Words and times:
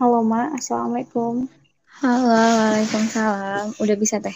Halo 0.00 0.24
Ma, 0.24 0.48
Assalamualaikum. 0.56 1.44
Halo, 2.00 2.32
Waalaikumsalam. 2.32 3.76
Udah 3.76 3.96
bisa 4.00 4.16
teh? 4.24 4.32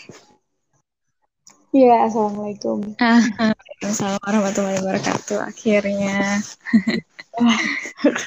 Iya, 1.73 2.05
Assalamualaikum. 2.05 2.93
Ah, 3.01 3.25
Waalaikumsalam 3.41 4.21
warahmatullahi 4.21 4.85
wabarakatuh. 4.85 5.41
Akhirnya. 5.41 6.45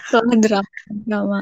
Soalnya 0.10 0.38
drama. 0.42 0.70
drama. 0.89 1.39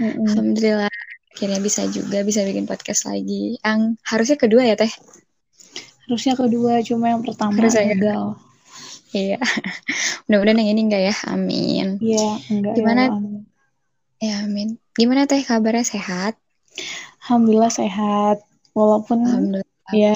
Alhamdulillah. 0.00 0.94
Akhirnya 1.36 1.60
bisa 1.60 1.84
juga, 1.92 2.24
bisa 2.24 2.48
bikin 2.48 2.64
podcast 2.64 3.04
lagi. 3.04 3.60
Yang 3.60 4.00
harusnya 4.08 4.36
kedua 4.40 4.64
ya 4.64 4.80
teh? 4.80 4.92
Harusnya 6.08 6.40
kedua, 6.40 6.80
cuma 6.80 7.12
yang 7.12 7.20
pertama 7.20 7.52
Harusnya 7.60 7.84
gagal. 7.92 8.40
Iya. 9.12 9.36
Mudah-mudahan 10.24 10.60
yang 10.60 10.70
ini 10.72 10.80
enggak 10.88 11.02
ya. 11.12 11.14
Amin. 11.28 12.00
Iya, 12.00 12.28
enggak 12.48 12.72
Gimana? 12.80 13.02
ya. 13.04 13.12
amin. 13.12 13.37
Ya, 14.18 14.42
amin. 14.42 14.78
Gimana 14.98 15.30
teh 15.30 15.42
kabarnya 15.46 15.86
sehat? 15.86 16.34
Alhamdulillah 17.22 17.70
sehat. 17.70 18.42
Walaupun 18.74 19.22
Alhamdulillah. 19.22 19.90
ya 19.94 20.14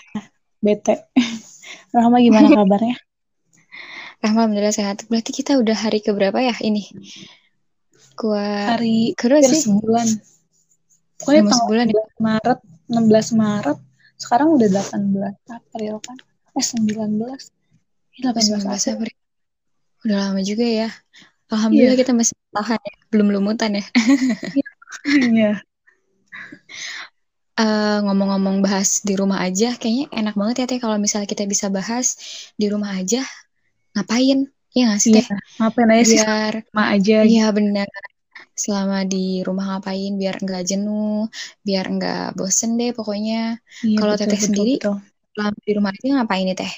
bete. 0.59 1.07
Rahma 1.95 2.19
gimana 2.19 2.51
kabarnya? 2.59 2.99
Alhamdulillah 4.23 4.75
sehat. 4.75 5.07
Berarti 5.11 5.31
kita 5.35 5.59
udah 5.59 5.75
hari 5.75 5.99
keberapa 6.03 6.39
ya 6.39 6.55
ini? 6.63 6.87
Gua 8.15 8.75
Hari 8.79 9.15
kedua 9.19 9.43
hampir 9.43 9.55
sih. 9.55 9.67
sebulan. 9.67 10.09
Pokoknya 11.19 11.43
tanggal 11.47 11.59
sebulan 11.63 11.87
ya? 11.87 11.95
16 11.95 12.27
Maret, 12.27 12.59
16 12.91 13.39
Maret, 13.39 13.79
sekarang 14.19 14.49
udah 14.59 14.69
18 14.71 15.39
April 15.51 15.95
kan? 16.03 16.19
Eh 16.59 16.65
19. 16.67 17.39
Ini 18.19 18.23
18 18.27 18.59
19 18.59 18.67
April. 18.67 18.95
April. 18.99 19.15
Udah 20.03 20.17
lama 20.19 20.41
juga 20.43 20.67
ya. 20.67 20.89
Alhamdulillah 21.53 21.97
Iya. 21.97 22.03
kita 22.03 22.13
masih 22.17 22.37
tahan 22.57 22.81
ya. 22.81 22.95
Belum 23.13 23.29
lumutan 23.35 23.71
ya. 23.79 23.85
Iya. 25.07 25.63
Eh, 27.53 27.99
ngomong-ngomong 28.05 28.65
bahas 28.65 29.05
di 29.05 29.13
rumah 29.13 29.45
aja, 29.45 29.77
kayaknya 29.77 30.09
enak 30.09 30.35
banget 30.41 30.57
ya 30.65 30.67
Teh 30.73 30.81
kalau 30.81 30.97
misalnya 30.97 31.29
kita 31.29 31.45
bisa 31.45 31.69
bahas 31.69 32.07
di 32.57 32.67
rumah 32.73 32.97
aja 32.97 33.21
ngapain? 33.93 34.49
Iya 34.73 34.83
nggak 34.89 35.01
sih 35.05 35.11
Iya. 35.13 35.21
Teh? 35.21 35.27
Ngapain 35.61 35.89
aja 35.93 36.05
sih 36.09 36.17
Biar, 36.17 36.53
sama 36.73 36.85
aja. 36.97 37.15
iya 37.29 37.45
benar. 37.53 37.89
Selama 38.57 38.97
di 39.13 39.45
rumah 39.45 39.65
ngapain 39.69 40.13
biar 40.21 40.35
nggak 40.45 40.63
jenuh, 40.71 41.29
biar 41.67 41.85
nggak 41.95 42.23
bosen 42.41 42.71
deh 42.81 42.91
pokoknya. 42.97 43.61
Iya, 43.85 43.97
Kalau 44.01 44.15
Teteh 44.17 44.41
sendiri, 44.41 44.73
betul. 44.81 44.97
selama 45.37 45.57
di 45.67 45.73
rumah 45.77 45.91
aja 45.93 46.09
ngapain 46.17 46.45
nih 46.49 46.57
Teh? 46.61 46.73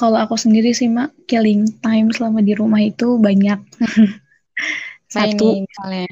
Kalau 0.00 0.16
aku 0.24 0.34
sendiri 0.44 0.72
sih, 0.72 0.88
Mak, 0.88 1.28
killing 1.28 1.68
time 1.84 2.08
selama 2.16 2.40
di 2.40 2.52
rumah 2.56 2.80
itu 2.80 3.20
banyak. 3.20 3.60
Satu, 5.14 5.60
misalnya. 5.66 6.06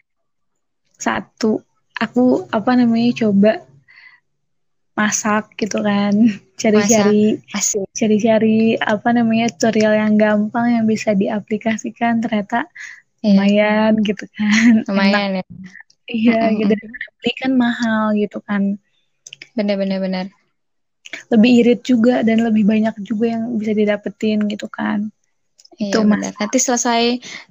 satu, 0.99 1.63
aku 2.05 2.45
apa 2.51 2.71
namanya 2.77 3.11
coba 3.25 3.53
masak 4.99 5.55
gitu 5.61 5.79
kan, 5.81 6.15
cari-cari, 6.61 7.39
cari-cari 7.95 8.75
apa 8.83 9.09
namanya 9.15 9.47
tutorial 9.55 9.95
yang 9.95 10.15
gampang 10.19 10.67
yang 10.75 10.85
bisa 10.85 11.15
diaplikasikan 11.15 12.19
ternyata 12.21 12.67
Iya, 13.23 13.31
lumayan 13.35 13.93
gitu 14.03 14.25
kan, 14.35 14.73
enak. 14.87 14.89
lumayan 14.91 15.33
ya. 15.39 15.45
Iya, 16.09 16.39
Mm-mm, 16.43 16.59
gitu. 16.61 16.75
mm. 16.75 16.91
Beli 17.19 17.33
kan 17.41 17.53
mahal 17.55 18.05
gitu 18.19 18.39
kan. 18.43 18.63
Bener-bener 19.57 19.99
bener. 20.03 20.27
Lebih 21.33 21.51
irit 21.65 21.81
juga 21.85 22.21
dan 22.25 22.45
lebih 22.45 22.65
banyak 22.69 22.95
juga 23.05 23.37
yang 23.39 23.57
bisa 23.57 23.73
didapetin 23.73 24.45
gitu 24.49 24.69
kan. 24.69 25.09
Itu 25.79 26.03
Iya 26.03 26.11
Mas. 26.11 26.11
benar. 26.19 26.33
Nanti 26.43 26.59
selesai 26.59 27.03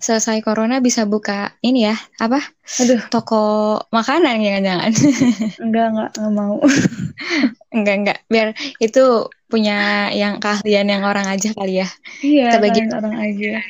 selesai 0.03 0.43
corona 0.43 0.83
bisa 0.83 1.07
buka 1.07 1.55
ini 1.63 1.87
ya, 1.87 1.95
apa? 2.19 2.43
Aduh, 2.83 2.99
Toko 3.07 3.43
makanan 3.95 4.43
jangan-jangan. 4.43 4.91
enggak 5.63 5.85
enggak 5.95 6.09
enggak 6.19 6.31
mau. 6.35 6.55
Enggak 7.77 7.95
enggak. 7.99 8.19
Biar 8.31 8.47
itu 8.83 9.03
punya 9.47 10.09
yang 10.11 10.43
keahlian 10.43 10.87
yang 10.87 11.03
orang 11.07 11.27
aja 11.27 11.51
kali 11.55 11.83
ya. 11.83 11.87
Iya, 12.19 12.51
Kita 12.51 12.57
bagi 12.59 12.81
orang 12.91 13.15
aja. 13.15 13.53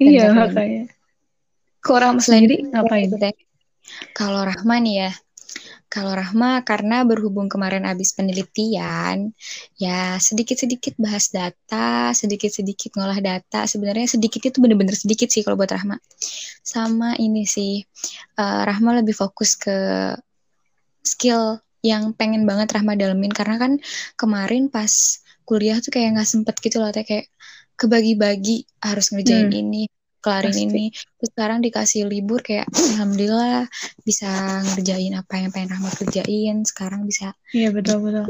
Iya, 0.00 0.32
makanya. 0.32 0.88
Selain 1.84 2.24
sendiri 2.24 2.72
ngapain? 2.72 3.12
Kalau 4.16 4.48
Rahma 4.48 4.80
nih 4.80 4.94
ya. 5.04 5.10
Kalau 5.90 6.14
Rahma 6.14 6.62
karena 6.62 7.02
berhubung 7.02 7.50
kemarin 7.50 7.82
habis 7.82 8.14
penelitian, 8.14 9.34
ya 9.74 10.22
sedikit-sedikit 10.22 10.94
bahas 11.02 11.34
data, 11.34 12.14
sedikit-sedikit 12.14 12.94
ngolah 12.94 13.18
data. 13.18 13.66
Sebenarnya 13.66 14.06
sedikit 14.06 14.38
itu 14.46 14.62
bener-bener 14.62 14.94
sedikit 14.94 15.26
sih 15.34 15.42
kalau 15.42 15.58
buat 15.58 15.74
Rahma. 15.74 15.98
Sama 16.62 17.18
ini 17.18 17.42
sih, 17.42 17.82
eh, 18.38 18.62
Rahma 18.62 19.02
lebih 19.02 19.18
fokus 19.18 19.58
ke 19.58 20.14
skill 21.02 21.58
yang 21.82 22.12
pengen 22.14 22.44
banget 22.46 22.70
Rahma 22.76 22.94
dalemin 22.94 23.32
karena 23.32 23.56
kan 23.58 23.72
kemarin 24.14 24.70
pas 24.70 25.18
kuliah 25.48 25.82
tuh 25.82 25.90
kayak 25.90 26.14
nggak 26.20 26.28
sempet 26.28 26.54
gitu 26.62 26.78
loh 26.78 26.92
kayak 26.92 27.26
kebagi-bagi 27.80 28.68
harus 28.84 29.10
ngerjain 29.10 29.48
Hmm, 29.48 29.60
ini 29.60 29.88
kelarin 30.24 30.52
pasti. 30.52 30.64
ini 30.68 30.84
terus 31.18 31.30
sekarang 31.34 31.58
dikasih 31.64 32.02
libur 32.12 32.40
kayak 32.44 32.68
alhamdulillah 32.70 33.66
bisa 34.08 34.28
ngerjain 34.72 35.14
apa 35.16 35.32
yang 35.40 35.50
pengen 35.54 35.68
Rahma 35.72 35.90
kerjain 35.96 36.56
sekarang 36.70 37.02
bisa 37.10 37.32
Iya, 37.56 37.68
betul 37.74 37.96
betul. 38.04 38.26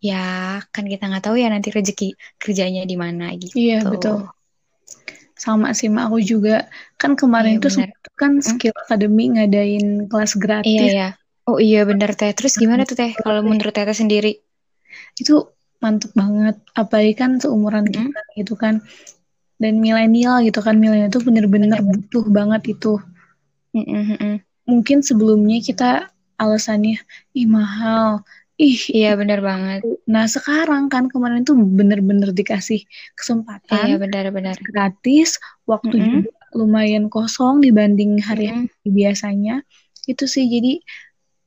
ya 0.00 0.60
kan 0.70 0.84
kita 0.86 1.08
nggak 1.08 1.24
tahu 1.24 1.36
ya 1.40 1.48
nanti 1.50 1.68
rezeki 1.72 2.14
kerjanya 2.38 2.82
di 2.86 2.96
mana 3.00 3.32
Iya, 3.34 3.80
gitu 3.82 3.90
betul. 3.92 4.16
Sama 5.36 5.68
sih, 5.76 5.88
Mak. 5.92 6.08
Aku 6.08 6.18
juga 6.24 6.64
kan 6.96 7.12
kemarin 7.12 7.60
iya 7.60 7.64
tuh 7.64 7.72
kan 8.16 8.32
Hmm? 8.40 8.56
Skill 8.56 8.72
Academy 8.84 9.24
ngadain 9.36 9.86
kelas 10.08 10.32
iya 10.32 10.42
gratis. 10.42 10.92
ya 10.92 11.08
oh 11.46 11.58
iya 11.62 11.80
benar 11.84 12.10
teh 12.18 12.32
terus 12.34 12.56
gimana 12.58 12.82
tuh 12.88 12.96
teh 12.96 13.12
kalau 13.20 13.40
menurut 13.44 13.72
teh 13.76 13.84
sendiri 13.92 14.32
Itu 15.20 15.52
mantep 15.82 16.10
banget. 16.16 16.56
Apalagi 16.72 17.12
kan 17.20 17.30
seumuran 17.42 17.84
Mm-mm. 17.84 18.12
kita 18.16 18.20
gitu 18.40 18.54
kan. 18.56 18.74
Dan 19.56 19.80
milenial 19.80 20.44
gitu 20.44 20.60
kan. 20.60 20.76
Milenial 20.76 21.08
itu 21.08 21.20
bener-bener 21.24 21.80
Bener. 21.80 21.84
butuh 21.84 22.24
banget 22.28 22.76
itu. 22.76 23.00
Mungkin 24.66 24.98
sebelumnya 25.04 25.62
kita 25.62 25.90
alasannya, 26.36 27.00
ih 27.32 27.48
mahal, 27.48 28.20
ih 28.60 28.76
iya 28.92 29.16
benar 29.16 29.40
banget 29.40 29.84
Nah, 30.08 30.24
sekarang 30.28 30.88
kan 30.92 31.08
kemarin 31.12 31.44
tuh 31.44 31.56
bener-bener 31.56 32.32
dikasih 32.32 32.80
iya 32.84 33.16
kesempatan 33.16 34.00
benar-benar 34.00 34.56
gratis, 34.60 35.36
waktu 35.68 35.96
Mm-mm. 35.96 36.24
juga 36.24 36.30
lumayan 36.56 37.08
kosong 37.12 37.60
dibanding 37.64 38.20
hari-hari 38.20 38.68
Mm-mm. 38.68 38.92
biasanya. 38.92 39.60
Itu 40.08 40.24
sih 40.30 40.46
jadi 40.48 40.80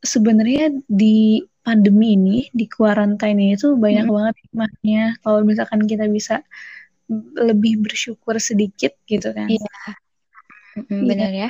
sebenarnya 0.03 0.83
di 0.89 1.43
pandemi 1.65 2.17
ini, 2.17 2.37
di 2.53 2.65
quarantine 2.69 3.39
ini 3.39 3.55
tuh 3.57 3.77
banyak 3.77 4.05
Mm-mm. 4.05 4.15
banget 4.15 4.35
hikmahnya. 4.45 5.03
Kalau 5.23 5.39
misalkan 5.45 5.81
kita 5.85 6.05
bisa 6.09 6.41
lebih 7.35 7.81
bersyukur 7.81 8.37
sedikit 8.37 8.93
gitu 9.09 9.33
kan. 9.33 9.49
iya. 9.49 9.97
Iya, 10.77 11.01
benar 11.03 11.31
ya. 11.33 11.49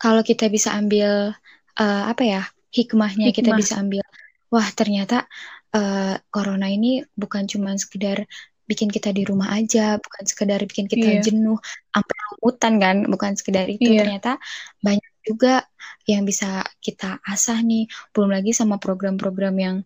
Kalau 0.00 0.24
kita 0.24 0.48
bisa 0.48 0.74
ambil 0.74 1.36
eh, 1.78 2.04
apa 2.08 2.22
ya 2.24 2.42
hikmahnya 2.72 3.30
kita 3.30 3.52
hikmah. 3.52 3.60
bisa 3.60 3.74
ambil 3.78 4.02
wah 4.48 4.68
ternyata 4.72 5.28
eh, 5.76 6.16
corona 6.32 6.66
ini 6.72 7.04
bukan 7.14 7.44
cuma 7.46 7.76
sekedar 7.76 8.24
bikin 8.66 8.88
kita 8.88 9.12
di 9.12 9.28
rumah 9.28 9.52
aja 9.52 10.00
bukan 10.00 10.24
sekedar 10.24 10.64
bikin 10.64 10.88
kita 10.88 11.20
Iya, 11.20 11.22
jenuh 11.28 11.60
sampai 11.92 12.16
lumutan 12.32 12.74
kan 12.80 12.96
bukan 13.04 13.32
sekedar 13.36 13.68
itu. 13.68 13.92
Iya, 13.92 14.06
ternyata 14.06 14.32
banyak 14.80 15.12
juga 15.22 15.68
yang 16.08 16.24
bisa 16.24 16.64
kita 16.80 17.20
asah 17.22 17.60
nih. 17.60 17.86
Belum 18.16 18.32
lagi 18.32 18.56
sama 18.56 18.80
program-program 18.80 19.54
yang 19.60 19.76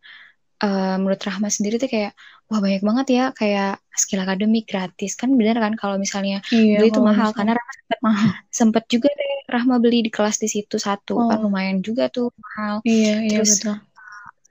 eh, 0.63 0.97
menurut 1.03 1.19
Rahma 1.19 1.51
sendiri 1.51 1.83
tuh 1.83 1.91
kayak 1.91 2.15
wah 2.51 2.61
banyak 2.65 2.83
banget 2.89 3.07
ya 3.17 3.25
kayak 3.39 3.69
skill 4.03 4.23
akademik 4.25 4.65
gratis. 4.71 5.13
Kan 5.21 5.31
bener 5.39 5.57
kan 5.65 5.75
kalau 5.81 5.97
misalnya 6.05 6.37
iya. 6.55 6.75
beli 6.79 6.89
itu 6.93 7.01
mahal. 7.09 7.29
misalnya. 7.31 7.37
Karena 7.37 7.53
Rahma 7.59 7.73
sempet, 7.79 8.01
mahal. 8.07 8.31
sempet 8.61 8.85
juga 8.93 9.09
deh 9.19 9.33
Rahma 9.55 9.75
beli 9.85 9.99
di 10.07 10.11
kelas 10.17 10.37
di 10.43 10.49
situ 10.55 10.77
satu. 10.87 11.13
Kan 11.29 11.39
Oh, 11.43 11.47
lumayan 11.47 11.79
juga 11.87 12.03
tuh 12.17 12.27
mahal. 12.45 12.75
Iya, 12.87 13.13
iya 13.27 13.41
terus 13.43 13.51
betul. 13.53 13.77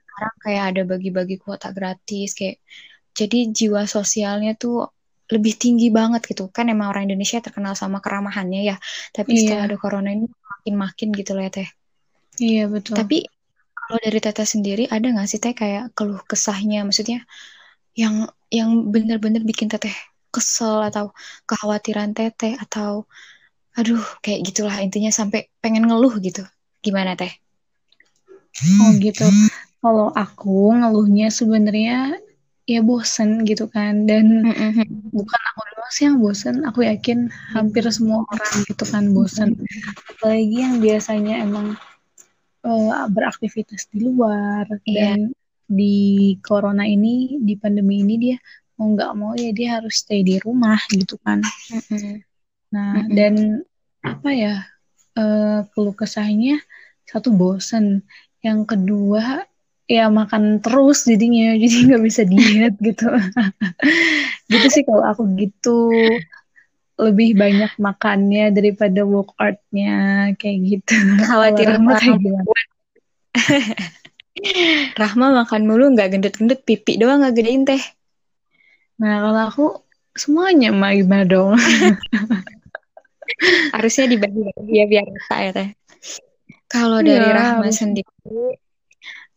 sekarang 0.06 0.34
kayak 0.44 0.64
ada 0.72 0.82
bagi-bagi 0.90 1.36
kuota 1.42 1.68
gratis 1.76 2.28
kayak 2.38 2.56
jadi 3.18 3.36
jiwa 3.58 3.82
sosialnya 3.96 4.52
tuh 4.62 4.74
lebih 5.34 5.54
tinggi 5.62 5.88
banget 5.98 6.22
gitu. 6.30 6.42
Kan 6.56 6.66
emang 6.72 6.88
orang 6.92 7.04
Indonesia 7.08 7.38
terkenal 7.46 7.74
sama 7.82 7.98
keramahannya 8.04 8.60
ya. 8.70 8.76
Tapi 9.16 9.30
setelah 9.40 9.64
Iya, 9.64 9.68
ada 9.68 9.76
corona 9.82 10.08
ini 10.16 10.26
makin-makin 10.52 11.08
gitu 11.18 11.30
loh 11.36 11.42
ya 11.46 11.52
teh. 11.58 11.68
Iya 12.36 12.62
betul. 12.68 12.94
tapi 13.00 13.16
kalau 13.76 13.98
dari 14.02 14.18
Teteh 14.24 14.48
sendiri 14.54 14.84
ada 14.94 15.06
nggak 15.14 15.28
sih 15.30 15.38
teh 15.44 15.54
kayak 15.60 15.94
keluh 15.96 16.20
kesahnya? 16.30 16.84
Maksudnya 16.88 17.18
yang 17.96 18.28
yang 18.52 18.92
bener-bener 18.92 19.42
bikin 19.42 19.72
Teteh 19.72 19.96
kesel 20.30 20.84
atau 20.84 21.16
kekhawatiran 21.48 22.12
Teteh 22.12 22.60
atau 22.60 23.08
aduh 23.76 24.04
kayak 24.20 24.44
gitulah 24.52 24.76
intinya 24.84 25.08
sampai 25.08 25.48
pengen 25.64 25.88
ngeluh 25.88 26.20
gitu. 26.20 26.44
Gimana 26.84 27.16
Teh? 27.16 27.32
Oh 28.84 28.92
gitu. 29.00 29.24
Kalau 29.80 30.12
aku 30.12 30.72
ngeluhnya 30.76 31.28
sebenarnya 31.32 32.20
ya 32.68 32.80
bosen 32.84 33.44
gitu 33.48 33.68
kan. 33.68 34.04
Dan 34.04 34.44
bukan 35.12 35.40
aku 35.52 35.60
doang 35.72 35.92
sih 35.92 36.04
yang 36.08 36.20
bosen. 36.20 36.64
Aku 36.68 36.84
yakin 36.84 37.32
hampir 37.52 37.84
semua 37.92 38.24
orang 38.28 38.54
gitu 38.68 38.84
kan 38.88 39.12
bosen. 39.12 39.56
Apalagi 40.08 40.56
yang 40.56 40.76
biasanya 40.80 41.44
emang 41.44 41.76
uh, 42.64 43.06
beraktivitas 43.12 43.88
di 43.92 44.04
luar 44.04 44.66
yeah. 44.84 45.16
dan 45.16 45.36
di 45.66 46.38
corona 46.40 46.86
ini 46.86 47.42
di 47.42 47.58
pandemi 47.58 48.06
ini 48.06 48.14
dia 48.16 48.36
mau 48.78 48.92
nggak 48.94 49.12
mau 49.18 49.32
ya 49.34 49.50
dia 49.50 49.68
harus 49.80 50.04
stay 50.04 50.22
di 50.22 50.38
rumah 50.38 50.78
gitu 50.94 51.18
kan. 51.20 51.42
Nah 52.70 53.04
dan 53.10 53.64
apa 54.04 54.30
ya 54.30 54.54
uh, 55.18 55.66
keluh 55.74 55.96
kesahnya 55.96 56.62
satu 57.08 57.34
bosen. 57.34 58.06
Yang 58.44 58.76
kedua 58.76 59.42
ya 59.90 60.06
makan 60.10 60.62
terus 60.62 61.06
jadinya 61.06 61.54
jadi 61.62 61.76
nggak 61.90 62.04
bisa 62.04 62.22
diet 62.22 62.74
gitu. 62.78 63.10
Gitu 64.46 64.66
sih 64.70 64.86
kalau 64.86 65.02
aku 65.02 65.26
gitu. 65.34 65.90
Lebih 67.02 67.34
banyak 67.34 67.74
makannya 67.82 68.54
daripada 68.54 69.02
workoutnya 69.02 70.30
kayak 70.38 70.58
gitu. 70.62 70.94
Khawatir 71.18 71.74
gimana 71.74 72.14
Rahma 75.00 75.44
makan 75.44 75.62
mulu 75.64 75.92
nggak 75.92 76.16
gendut-gendut 76.16 76.60
pipi 76.62 77.00
doang 77.00 77.24
nggak 77.24 77.34
gedein 77.36 77.64
teh 77.64 77.82
nah 78.96 79.20
kalau 79.24 79.42
aku 79.48 79.64
semuanya 80.16 80.72
mah 80.72 80.92
gimana 80.96 81.24
dong 81.28 81.56
harusnya 83.76 84.08
dibagi 84.08 84.40
ya 84.72 84.84
biar 84.88 85.04
rata 85.04 85.36
ya 85.40 85.50
teh 85.52 85.68
kalau 86.66 87.04
dari 87.04 87.28
ya, 87.28 87.36
Rahma 87.36 87.68
sendiri 87.68 88.56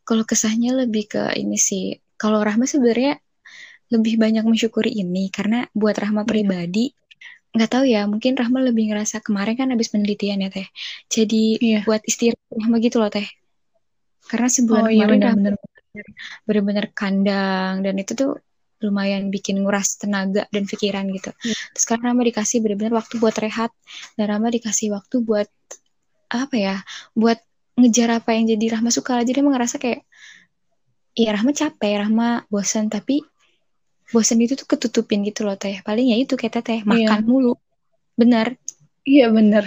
kalau 0.09 0.25
kesahnya 0.25 0.73
lebih 0.73 1.05
ke 1.05 1.21
ini 1.37 1.53
sih. 1.53 1.93
Kalau 2.17 2.41
Rahma 2.41 2.65
sebenarnya 2.65 3.21
lebih 3.93 4.17
banyak 4.17 4.41
mensyukuri 4.41 4.89
ini 4.89 5.29
karena 5.29 5.69
buat 5.77 5.93
Rahma 5.97 6.25
iya. 6.25 6.29
pribadi 6.29 6.85
nggak 7.49 7.71
tahu 7.73 7.85
ya 7.89 8.05
mungkin 8.05 8.37
Rahma 8.37 8.61
lebih 8.61 8.93
ngerasa 8.93 9.25
kemarin 9.25 9.57
kan 9.57 9.73
habis 9.73 9.89
penelitian 9.89 10.45
ya 10.45 10.53
teh 10.53 10.69
jadi 11.09 11.43
iya. 11.57 11.79
buat 11.81 11.97
istirahat 12.05 12.45
Rahma 12.53 12.77
gitu 12.77 13.01
loh 13.01 13.09
teh 13.09 13.25
karena 14.29 14.47
sebulan 14.47 14.85
oh, 14.85 14.91
iya, 14.93 15.05
kemarin 15.09 15.19
iya, 15.19 15.31
bener, 15.33 15.53
bener-bener 16.45 16.85
kandang. 16.93 17.81
Dan 17.81 17.95
itu 17.97 18.13
tuh 18.13 18.37
lumayan 18.79 19.27
bikin 19.33 19.59
nguras 19.65 19.97
tenaga 19.97 20.45
dan 20.53 20.63
pikiran 20.63 21.09
gitu. 21.11 21.35
Iya. 21.43 21.55
terus 21.75 21.85
karena 21.89 22.13
Rahma 22.13 22.23
dikasih 22.23 22.57
bener-bener 22.63 22.93
waktu 22.93 23.17
buat 23.17 23.35
rehat. 23.41 23.71
Dan 24.15 24.25
Rahma 24.29 24.47
dikasih 24.53 24.93
waktu 24.93 25.15
buat 25.25 25.49
apa 26.29 26.55
ya 26.55 26.75
buat 27.17 27.41
ngejar 27.75 28.21
apa 28.21 28.37
yang 28.37 28.45
jadi 28.53 28.79
Rahma 28.79 28.93
suka. 28.93 29.19
Jadi 29.25 29.41
emang 29.41 29.57
ngerasa 29.57 29.81
kayak 29.81 30.05
ya 31.17 31.29
Rahma 31.33 31.51
capek 31.51 32.05
Rahma 32.05 32.45
bosan 32.47 32.87
tapi 32.87 33.25
bosan 34.13 34.41
itu 34.41 34.53
tuh 34.55 34.69
ketutupin 34.69 35.25
gitu 35.25 35.43
loh 35.43 35.57
teh. 35.57 35.81
Paling 35.81 36.13
ya 36.13 36.17
itu 36.21 36.37
kayak 36.37 36.61
teh 36.61 36.79
makan 36.85 37.25
iya. 37.25 37.27
mulu. 37.27 37.57
Benar 38.15 38.55
iya 39.09 39.27
benar 39.35 39.65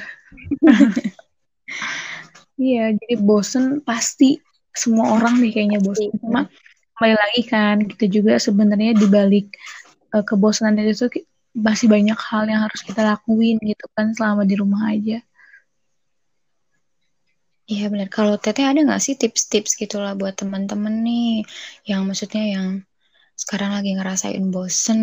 iya 2.61 2.95
jadi 2.95 3.15
bosan 3.19 3.83
pasti 3.83 4.39
semua 4.73 5.17
orang 5.17 5.41
nih 5.41 5.51
kayaknya 5.53 5.81
bosan 5.85 6.11
cuma 6.19 6.49
kembali 6.97 7.15
lagi 7.17 7.43
kan 7.49 7.77
kita 7.89 8.05
juga 8.09 8.33
sebenarnya 8.41 8.93
dibalik 8.97 9.53
uh, 10.17 10.25
kebosanan 10.25 10.77
itu 10.81 11.09
masih 11.53 11.87
banyak 11.89 12.17
hal 12.17 12.49
yang 12.49 12.65
harus 12.65 12.81
kita 12.81 13.05
lakuin 13.05 13.61
gitu 13.61 13.85
kan 13.93 14.17
selama 14.17 14.49
di 14.49 14.57
rumah 14.57 14.89
aja 14.93 15.21
Iya 17.71 17.89
benar. 17.89 18.09
Kalau 18.11 18.35
Teteh 18.37 18.67
ada 18.69 18.81
nggak 18.83 19.01
sih 19.01 19.15
tips-tips 19.17 19.79
gitulah 19.81 20.13
buat 20.19 20.35
teman-teman 20.35 20.93
nih 21.07 21.47
yang 21.89 22.05
maksudnya 22.05 22.43
yang 22.43 22.67
sekarang 23.39 23.73
lagi 23.73 23.97
ngerasain 23.97 24.45
bosen 24.53 25.01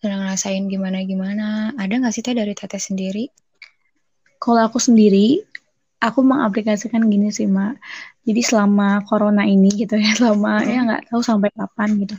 dan 0.00 0.10
ngerasain 0.22 0.64
gimana-gimana. 0.70 1.76
Ada 1.76 1.94
nggak 2.00 2.14
sih 2.14 2.22
Teh 2.24 2.32
dari 2.32 2.54
Teteh 2.56 2.80
sendiri? 2.80 3.26
Kalau 4.40 4.64
aku 4.64 4.80
sendiri, 4.80 5.44
aku 6.00 6.20
mengaplikasikan 6.24 7.06
gini 7.06 7.28
sih, 7.30 7.46
Mak. 7.46 7.76
Jadi 8.24 8.40
selama 8.40 9.04
corona 9.04 9.44
ini 9.44 9.68
gitu 9.76 9.94
ya, 10.00 10.10
selama 10.18 10.64
hmm. 10.64 10.68
ya 10.68 10.78
nggak 10.88 11.02
tahu 11.12 11.20
sampai 11.20 11.50
kapan 11.52 12.00
gitu. 12.00 12.16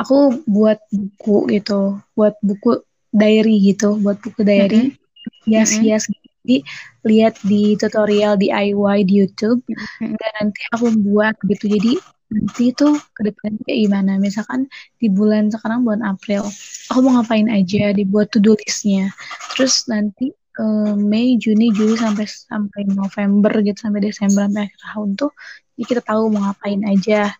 Aku 0.00 0.40
buat 0.48 0.80
buku 0.88 1.50
gitu, 1.52 2.00
buat 2.16 2.38
buku 2.40 2.80
diary 3.12 3.74
gitu, 3.74 4.00
buat 4.00 4.16
buku 4.22 4.40
diary, 4.46 4.96
hias-hias 5.44 6.08
hmm. 6.08 6.30
Jadi 6.40 6.56
lihat 7.04 7.34
di 7.44 7.76
tutorial 7.76 8.40
DIY 8.40 9.04
di 9.04 9.14
YouTube 9.20 9.60
mm-hmm. 9.68 10.16
dan 10.16 10.32
nanti 10.40 10.60
aku 10.72 10.86
buat 10.96 11.36
gitu. 11.44 11.68
Jadi 11.68 11.92
nanti 12.30 12.72
itu 12.72 12.96
ke 12.96 13.20
depannya 13.28 13.60
kayak 13.68 13.80
gimana. 13.88 14.12
Misalkan 14.16 14.64
di 14.96 15.12
bulan 15.12 15.52
sekarang 15.52 15.84
bulan 15.84 16.00
April, 16.00 16.48
aku 16.88 16.98
mau 17.04 17.20
ngapain 17.20 17.48
aja, 17.52 17.92
dibuat 17.92 18.32
to-do 18.32 18.56
listnya. 18.56 19.12
Terus 19.52 19.84
nanti 19.86 20.32
uh, 20.60 20.92
Mei, 20.94 21.40
Juni, 21.40 21.72
Juli 21.72 21.96
sampai 21.96 22.28
sampai 22.28 22.84
November 22.92 23.64
gitu 23.64 23.80
sampai 23.80 24.04
Desember 24.04 24.44
sampai 24.44 24.68
akhir 24.68 24.80
tahun 24.84 25.08
tuh 25.16 25.32
jadi 25.74 25.84
kita 25.88 26.02
tahu 26.04 26.22
mau 26.28 26.44
ngapain 26.44 26.84
aja 26.84 27.32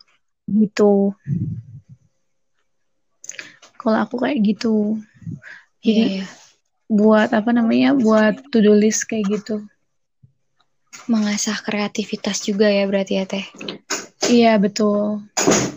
gitu. 0.49 1.13
Kalau 3.77 3.97
aku 4.01 4.17
kayak 4.17 4.41
gitu. 4.41 4.97
Jadi 5.85 5.93
yeah, 5.93 6.25
yeah 6.25 6.41
buat 6.91 7.31
apa 7.31 7.55
namanya 7.55 7.95
buat 7.95 8.51
to 8.51 8.59
do 8.59 8.75
list 8.75 9.07
kayak 9.07 9.39
gitu 9.39 9.63
mengasah 11.07 11.57
kreativitas 11.63 12.43
juga 12.43 12.67
ya 12.67 12.83
berarti 12.85 13.13
ya 13.19 13.25
teh? 13.25 13.45
Iya 14.31 14.61
betul. 14.61 15.25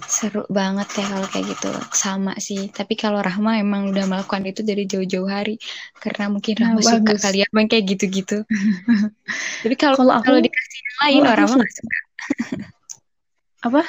Seru 0.04 0.44
banget 0.52 0.86
ya 1.00 1.04
kalau 1.08 1.26
kayak 1.32 1.46
gitu. 1.56 1.70
Sama 1.90 2.36
sih. 2.36 2.68
Tapi 2.68 2.94
kalau 2.94 3.24
Rahma 3.24 3.56
emang 3.56 3.90
udah 3.90 4.04
melakukan 4.04 4.44
itu 4.44 4.60
dari 4.60 4.84
jauh-jauh 4.84 5.26
hari. 5.26 5.56
Karena 5.96 6.28
mungkin 6.28 6.54
Rahma 6.60 6.78
nah, 6.78 6.86
suka 6.86 7.14
kali 7.16 7.42
ya 7.42 7.46
emang 7.48 7.66
kayak 7.66 7.84
gitu-gitu. 7.96 8.44
Tapi 9.64 9.74
kalau 9.80 9.96
kalau 10.20 10.38
dikasih 10.38 10.78
yang 10.78 10.98
lain 11.02 11.22
orang 11.24 11.46
Rahma 11.48 11.54
nggak 11.64 11.72
suka. 11.72 11.98
Apa? 13.72 13.82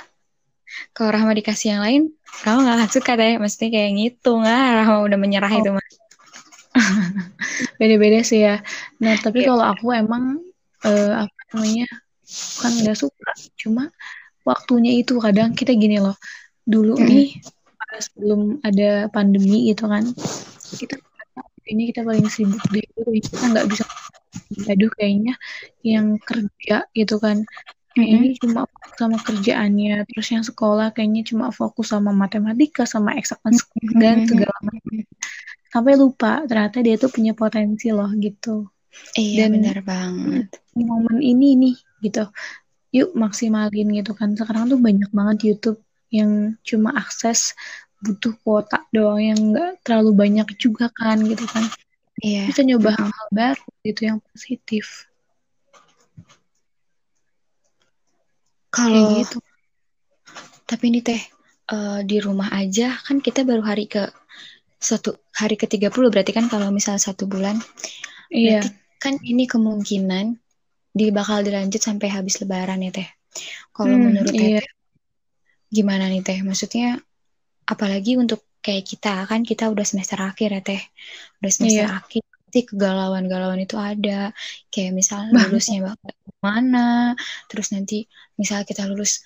Kalau 0.95 1.09
Rahma 1.11 1.31
dikasih 1.35 1.67
yang 1.75 1.81
lain 1.83 2.01
Rahma 2.47 2.79
nggak 2.79 2.93
suka 2.95 3.11
deh 3.19 3.35
maksudnya 3.35 3.69
kayak 3.75 3.91
ngitung. 3.99 4.47
Ah 4.47 4.81
Rahma 4.81 5.03
udah 5.03 5.19
menyerah 5.19 5.51
oh. 5.51 5.59
itu 5.59 5.71
mas 5.75 5.93
beda-beda 7.79 8.23
sih 8.23 8.43
ya. 8.43 8.63
Nah 9.03 9.19
tapi 9.19 9.43
yeah. 9.43 9.51
kalau 9.51 9.65
aku 9.67 9.91
emang 9.91 10.44
uh, 10.85 11.25
apa 11.25 11.39
namanya 11.53 11.87
kan 12.61 12.71
nggak 12.71 12.97
suka 12.97 13.31
cuma 13.57 13.89
waktunya 14.45 15.01
itu 15.01 15.17
kadang 15.17 15.57
kita 15.57 15.73
gini 15.73 15.97
loh 15.97 16.15
dulu 16.65 16.97
mm. 16.97 17.05
nih 17.05 17.29
sebelum 18.01 18.59
ada 18.61 19.07
pandemi 19.09 19.71
gitu 19.71 19.87
kan 19.87 20.03
kita 20.75 20.99
ini 21.65 21.89
kita 21.89 22.05
paling 22.05 22.27
sibuk 22.29 22.61
deh 22.69 22.85
kita 23.21 23.45
nggak 23.51 23.67
bisa 23.69 23.83
aduh 24.69 24.91
kayaknya 24.93 25.33
yang 25.81 26.21
kerja 26.21 26.85
gitu 26.93 27.15
kan 27.17 27.41
mm 27.41 27.97
-hmm. 27.97 28.13
ini 28.13 28.27
cuma 28.37 28.69
sama 28.99 29.17
kerjaannya 29.19 30.05
terus 30.11 30.27
yang 30.29 30.45
sekolah 30.45 30.91
kayaknya 30.93 31.25
cuma 31.25 31.49
fokus 31.49 31.91
sama 31.95 32.11
matematika 32.11 32.85
sama 32.85 33.17
eksak 33.17 33.39
dan 33.97 34.27
segala 34.29 34.55
macam 34.61 35.03
sampai 35.71 35.93
lupa 35.99 36.43
ternyata 36.47 36.79
dia 36.79 36.95
tuh 36.95 37.11
punya 37.11 37.35
potensi 37.35 37.91
loh 37.91 38.07
gitu 38.15 38.69
iya 39.15 39.47
dan 39.47 39.59
benar 39.59 39.79
banget. 39.85 40.47
momen 40.75 41.23
ini 41.23 41.55
nih 41.55 41.75
gitu. 42.03 42.27
Yuk 42.95 43.15
maksimalin 43.15 43.91
gitu 43.95 44.11
kan. 44.15 44.35
Sekarang 44.35 44.67
tuh 44.67 44.79
banyak 44.79 45.11
banget 45.11 45.37
YouTube 45.55 45.79
yang 46.13 46.55
cuma 46.63 46.95
akses 46.95 47.55
butuh 48.03 48.35
kuota 48.43 48.85
doang 48.93 49.23
yang 49.23 49.39
enggak 49.51 49.81
terlalu 49.81 50.11
banyak 50.13 50.47
juga 50.59 50.91
kan 50.93 51.19
gitu 51.25 51.43
kan. 51.49 51.65
Iya 52.23 52.47
bisa 52.47 52.63
nyoba 52.63 52.95
hal-hal 52.95 53.27
baru 53.31 53.67
gitu 53.83 54.01
yang 54.07 54.19
positif. 54.31 55.09
Kalau 58.71 59.19
gitu. 59.19 59.39
Tapi 60.67 60.83
ini 60.91 60.99
teh 60.99 61.21
uh, 61.71 62.03
di 62.03 62.17
rumah 62.19 62.51
aja 62.51 62.95
kan 63.03 63.23
kita 63.23 63.47
baru 63.47 63.63
hari 63.63 63.87
ke 63.87 64.11
satu 64.75 65.17
hari 65.33 65.55
ke-30 65.55 66.11
berarti 66.11 66.31
kan 66.35 66.45
kalau 66.51 66.69
misal 66.69 66.99
satu 66.99 67.25
bulan. 67.25 67.57
Iya. 68.29 68.61
Berarti 68.61 68.84
kan 69.01 69.19
ini 69.21 69.45
kemungkinan 69.45 70.35
di 70.95 71.11
bakal 71.11 71.43
dilanjut 71.43 71.81
sampai 71.83 72.07
habis 72.07 72.39
lebaran 72.39 72.83
ya 72.83 72.91
Teh. 72.91 73.09
Kalau 73.75 73.95
hmm, 73.95 74.03
menurut 74.03 74.33
iya. 74.35 74.63
Teh 74.63 74.67
gimana 75.71 76.07
nih 76.07 76.23
Teh? 76.23 76.39
Maksudnya 76.39 76.99
apalagi 77.67 78.15
untuk 78.15 78.45
kayak 78.63 78.87
kita 78.87 79.27
kan 79.27 79.43
kita 79.43 79.67
udah 79.67 79.83
semester 79.83 80.17
akhir 80.23 80.55
ya 80.55 80.61
Teh. 80.63 80.81
Udah 81.43 81.51
semester 81.51 81.87
iya. 81.87 81.99
akhir 81.99 82.23
pasti 82.23 82.59
kegalauan-galauan 82.71 83.59
itu 83.59 83.75
ada. 83.75 84.31
Kayak 84.71 84.91
misal 84.95 85.27
lulusnya 85.31 85.91
bakal 85.91 86.11
mana, 86.39 87.17
terus 87.51 87.75
nanti 87.75 88.07
misal 88.39 88.63
kita 88.63 88.87
lulus 88.87 89.25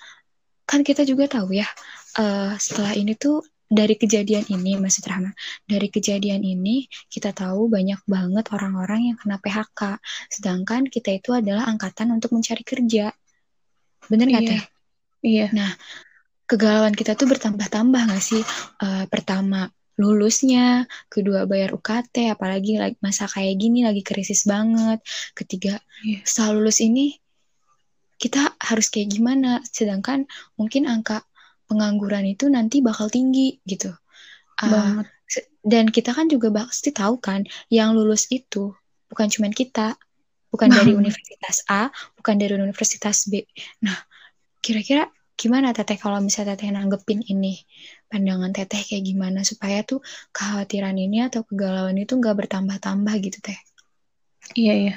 kan 0.69 0.85
kita 0.85 1.01
juga 1.01 1.25
tahu 1.25 1.57
ya 1.57 1.65
uh, 2.21 2.53
setelah 2.61 2.93
ini 2.93 3.17
tuh 3.17 3.41
dari 3.69 3.93
kejadian 3.93 4.49
ini, 4.49 4.81
Mas 4.81 4.97
Rahma, 5.05 5.29
dari 5.69 5.93
kejadian 5.93 6.41
ini 6.41 6.89
kita 7.05 7.29
tahu 7.37 7.69
banyak 7.69 8.01
banget 8.09 8.49
orang-orang 8.49 9.13
yang 9.13 9.17
kena 9.21 9.37
PHK, 9.37 10.01
sedangkan 10.33 10.89
kita 10.89 11.13
itu 11.13 11.37
adalah 11.37 11.69
angkatan 11.69 12.09
untuk 12.09 12.33
mencari 12.33 12.65
kerja. 12.65 13.13
Bener 14.09 14.25
nggak 14.25 14.43
iya. 14.43 14.49
Teh? 14.49 14.63
Iya. 15.21 15.47
Nah, 15.53 15.71
kegalauan 16.49 16.97
kita 16.97 17.13
tuh 17.13 17.29
bertambah-tambah 17.29 18.01
nggak 18.09 18.23
sih? 18.25 18.41
Uh, 18.81 19.05
pertama, 19.05 19.69
lulusnya, 20.01 20.89
kedua 21.05 21.45
bayar 21.45 21.77
UKT, 21.77 22.33
apalagi 22.33 22.81
lagi 22.81 22.97
masa 23.05 23.29
kayak 23.29 23.53
gini 23.53 23.85
lagi 23.85 24.01
krisis 24.01 24.49
banget. 24.49 24.97
Ketiga, 25.37 25.77
yeah. 26.01 26.25
setelah 26.25 26.57
lulus 26.57 26.81
ini 26.81 27.21
kita 28.17 28.57
harus 28.57 28.89
kayak 28.89 29.13
gimana? 29.13 29.61
Sedangkan 29.61 30.25
mungkin 30.57 30.89
angka 30.89 31.21
pengangguran 31.69 32.25
itu 32.25 32.49
nanti 32.49 32.81
bakal 32.81 33.07
tinggi 33.07 33.61
gitu. 33.63 33.93
Uh, 34.59 35.05
dan 35.63 35.87
kita 35.87 36.11
kan 36.11 36.25
juga 36.27 36.49
pasti 36.49 36.89
tahu 36.89 37.21
kan, 37.21 37.45
yang 37.69 37.93
lulus 37.93 38.27
itu 38.33 38.73
bukan 39.07 39.29
cuma 39.29 39.47
kita, 39.53 39.95
bukan 40.49 40.67
dari 40.73 40.97
universitas 40.97 41.63
A, 41.69 41.93
bukan 42.17 42.35
dari 42.41 42.57
universitas 42.57 43.29
B. 43.29 43.45
Nah, 43.85 43.95
kira-kira 44.59 45.07
gimana 45.39 45.71
teteh 45.71 45.95
kalau 45.95 46.19
misalnya 46.19 46.59
teteh 46.59 46.75
nanggepin 46.75 47.23
ini 47.23 47.63
pandangan 48.11 48.51
teteh 48.51 48.83
kayak 48.83 49.07
gimana 49.07 49.47
supaya 49.47 49.87
tuh 49.87 50.03
kekhawatiran 50.35 50.99
ini 50.99 51.23
atau 51.23 51.47
kegalauan 51.47 51.95
itu 51.95 52.19
nggak 52.19 52.35
bertambah-tambah 52.43 53.15
gitu 53.23 53.39
teh 53.39 53.55
iya 54.59 54.73
iya 54.75 54.95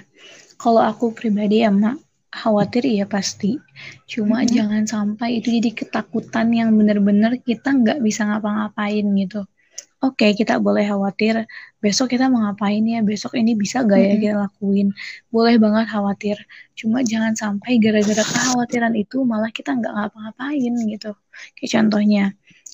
kalau 0.59 0.83
aku 0.83 1.15
pribadi 1.15 1.63
ya 1.63 1.71
mak 1.71 1.95
khawatir 2.33 2.83
ya 2.89 3.05
pasti. 3.05 3.61
Cuma 4.09 4.41
mm 4.41 4.45
-hmm. 4.49 4.55
jangan 4.57 4.83
sampai 4.89 5.29
itu 5.39 5.49
jadi 5.61 5.71
ketakutan 5.77 6.49
yang 6.51 6.73
benar-benar 6.73 7.37
kita 7.45 7.69
nggak 7.77 7.99
bisa 8.01 8.25
ngapa-ngapain 8.29 9.05
gitu. 9.21 9.45
Oke 10.03 10.27
okay, 10.27 10.31
kita 10.35 10.59
boleh 10.59 10.83
khawatir. 10.83 11.47
Besok 11.79 12.11
kita 12.19 12.27
mau 12.27 12.43
ngapain 12.43 12.83
ya? 12.83 13.07
Besok 13.07 13.39
ini 13.39 13.55
bisa 13.55 13.87
gak 13.87 14.03
ya 14.03 14.15
kita 14.19 14.35
lakuin? 14.35 14.91
Boleh 15.31 15.55
banget 15.63 15.87
khawatir. 15.95 16.43
Cuma 16.75 17.07
jangan 17.07 17.39
sampai 17.39 17.79
gara-gara 17.79 18.23
kekhawatiran 18.27 18.99
itu 18.99 19.23
malah 19.23 19.55
kita 19.55 19.71
nggak 19.79 19.95
ngapa-ngapain 19.95 20.73
gitu. 20.91 21.15
Kayak 21.55 21.71
contohnya 21.79 22.25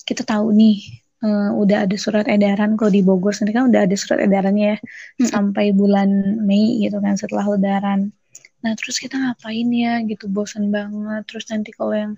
kita 0.09 0.25
tahu 0.25 0.57
nih 0.57 1.05
uh, 1.21 1.51
udah 1.53 1.85
ada 1.85 1.97
surat 2.01 2.27
edaran 2.33 2.81
kalau 2.81 2.91
di 2.97 3.05
Bogor 3.05 3.37
sendiri 3.37 3.61
kan 3.61 3.67
udah 3.71 3.85
ada 3.85 3.97
surat 3.99 4.25
edarannya 4.25 4.67
ya 4.73 4.77
hmm. 4.81 5.29
sampai 5.29 5.77
bulan 5.77 6.09
Mei 6.49 6.81
gitu 6.81 6.97
kan 7.05 7.21
setelah 7.21 7.45
lebaran 7.45 8.17
nah 8.59 8.75
terus 8.75 8.99
kita 8.99 9.15
ngapain 9.15 9.69
ya 9.71 10.03
gitu 10.03 10.27
bosan 10.27 10.75
banget. 10.75 11.23
Terus 11.31 11.45
nanti 11.51 11.71
kalau 11.71 11.95
yang 11.95 12.13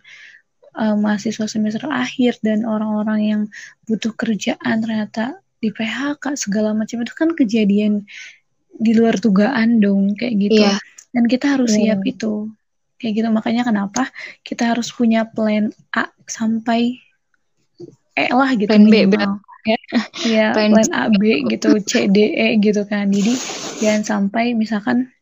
uh, 0.76 0.96
mahasiswa 0.96 1.46
semester 1.46 1.88
akhir 1.90 2.40
dan 2.40 2.64
orang-orang 2.64 3.20
yang 3.20 3.42
butuh 3.84 4.14
kerjaan 4.14 4.80
ternyata 4.80 5.40
di 5.60 5.68
PHK 5.68 6.40
segala 6.40 6.72
macam 6.72 7.04
itu 7.04 7.12
kan 7.12 7.36
kejadian 7.36 8.08
di 8.80 8.92
luar 8.96 9.20
dugaan 9.20 9.82
dong 9.82 10.16
kayak 10.16 10.34
gitu. 10.40 10.62
Yeah. 10.64 10.80
dan 11.10 11.26
kita 11.26 11.58
harus 11.58 11.74
yeah. 11.74 11.92
siap 11.98 12.00
itu 12.06 12.48
kayak 12.96 13.12
gitu. 13.20 13.28
Makanya 13.28 13.62
kenapa 13.66 14.08
kita 14.46 14.72
harus 14.72 14.88
punya 14.94 15.28
plan 15.28 15.74
A 15.92 16.08
sampai 16.24 16.96
E 18.16 18.26
lah 18.32 18.50
gitu 18.56 18.70
plan 18.70 18.86
B 18.88 19.06
ya, 19.68 19.78
ya 20.24 20.46
plan, 20.56 20.72
plan 20.72 20.90
A 20.96 21.02
B 21.12 21.44
gitu 21.52 21.76
C 21.84 22.08
D 22.08 22.32
E 22.32 22.48
gitu 22.62 22.84
kan. 22.88 23.12
Jadi 23.12 23.34
jangan 23.84 24.02
sampai 24.04 24.56
misalkan 24.56 25.12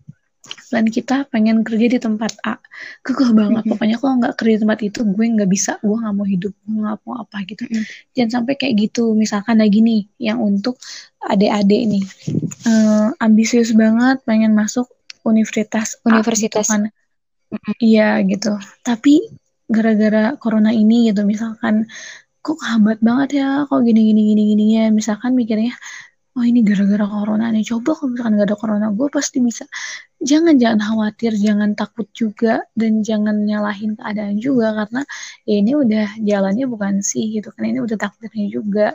plan 0.69 0.87
kita 0.89 1.25
pengen 1.33 1.65
kerja 1.65 1.87
di 1.97 1.99
tempat 1.99 2.33
A. 2.45 2.61
Kekeh 3.05 3.33
banget. 3.33 3.65
Mm-hmm. 3.65 3.73
pokoknya 3.73 3.97
kalau 3.97 4.15
nggak 4.21 4.35
kerja 4.37 4.55
di 4.55 4.61
tempat 4.65 4.81
itu 4.85 5.01
gue 5.05 5.25
nggak 5.25 5.51
bisa. 5.51 5.73
Gue 5.81 5.97
nggak 5.97 6.15
mau 6.15 6.27
hidup. 6.29 6.53
Gue 6.65 6.77
nggak 6.85 6.99
mau 7.05 7.15
apa 7.25 7.37
gitu. 7.49 7.65
Mm-hmm. 7.65 7.85
jangan 8.15 8.31
sampai 8.41 8.55
kayak 8.61 8.75
gitu. 8.77 9.05
Misalkan 9.17 9.57
lagi 9.59 9.79
nih 9.81 10.03
yang 10.21 10.39
untuk 10.45 10.77
adik-adik 11.25 11.83
nih. 11.89 12.05
Uh, 12.69 13.09
ambisius 13.23 13.73
banget 13.73 14.21
pengen 14.29 14.53
masuk 14.53 14.87
universitas 15.25 15.97
universitas. 16.05 16.69
kan 16.69 16.89
iya 17.81 18.21
mm-hmm. 18.21 18.29
gitu. 18.37 18.53
Tapi 18.85 19.15
gara-gara 19.69 20.33
corona 20.41 20.73
ini 20.73 21.13
gitu 21.13 21.29
misalkan 21.29 21.89
kok 22.41 22.59
hambat 22.65 22.99
banget 23.05 23.45
ya? 23.45 23.69
Kok 23.69 23.85
gini 23.85 24.13
gini 24.13 24.21
gini 24.33 24.43
gini 24.55 24.65
ya? 24.81 24.85
Misalkan 24.89 25.37
mikirnya 25.37 25.77
oh 26.39 26.45
ini 26.47 26.63
gara-gara 26.63 27.03
corona 27.03 27.51
nih. 27.51 27.67
Coba 27.67 27.99
kalau 27.99 28.15
misalkan 28.15 28.39
gak 28.39 28.47
ada 28.47 28.57
corona 28.57 28.87
gue 28.95 29.09
pasti 29.11 29.43
bisa. 29.43 29.67
Jangan 30.23 30.55
jangan 30.63 30.79
khawatir 30.79 31.35
jangan 31.35 31.75
takut 31.75 32.07
juga 32.15 32.63
dan 32.79 33.03
jangan 33.03 33.43
nyalahin 33.43 33.99
keadaan 33.99 34.39
juga 34.39 34.71
karena 34.79 35.03
ya 35.43 35.55
ini 35.59 35.73
udah 35.75 36.07
jalannya 36.23 36.67
bukan 36.71 37.03
sih 37.03 37.35
gitu 37.35 37.51
kan. 37.51 37.67
Ini 37.67 37.83
udah 37.83 37.99
takdirnya 37.99 38.47
juga. 38.55 38.95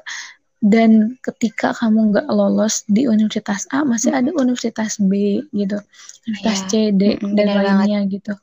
Dan 0.64 1.20
ketika 1.20 1.76
kamu 1.76 2.16
nggak 2.16 2.28
lolos 2.32 2.88
di 2.88 3.04
universitas 3.04 3.68
A 3.76 3.84
masih 3.84 4.16
ada 4.16 4.32
universitas 4.32 4.96
B 4.96 5.44
gitu. 5.52 5.76
Universitas 6.24 6.60
ya. 6.64 6.68
C 6.72 6.74
D 6.96 7.20
dan 7.36 7.48
lainnya 7.52 8.08
banget. 8.08 8.24
gitu. 8.24 8.34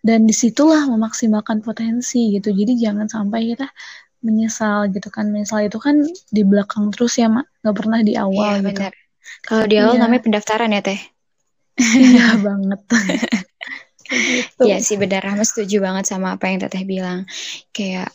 Dan 0.00 0.24
di 0.24 0.32
situlah 0.32 0.88
memaksimalkan 0.88 1.60
potensi 1.60 2.32
gitu. 2.32 2.56
Jadi 2.56 2.80
jangan 2.80 3.12
sampai 3.12 3.52
kita 3.52 3.68
menyesal 4.24 4.88
gitu 4.96 5.12
kan. 5.12 5.28
Menyesal 5.28 5.68
itu 5.68 5.76
kan 5.76 6.00
di 6.32 6.42
belakang 6.42 6.88
terus 6.88 7.20
ya 7.20 7.28
mak 7.28 7.44
nggak 7.68 7.76
pernah 7.76 8.00
di 8.00 8.16
awal 8.16 8.64
iya, 8.64 8.72
gitu. 8.72 8.80
kalau 9.44 9.64
di 9.68 9.76
awal 9.76 10.00
iya. 10.00 10.02
namanya 10.08 10.22
pendaftaran 10.24 10.72
ya 10.72 10.80
teh? 10.80 11.00
Iya 11.78 12.26
banget. 12.46 12.80
Gitu. 14.08 14.62
Sih 14.86 14.96
benar. 14.98 15.22
Rahma 15.22 15.44
setuju 15.46 15.84
banget 15.84 16.10
sama 16.10 16.34
apa 16.34 16.50
yang 16.50 16.58
teteh 16.64 16.82
bilang. 16.82 17.24
Kayak 17.70 18.10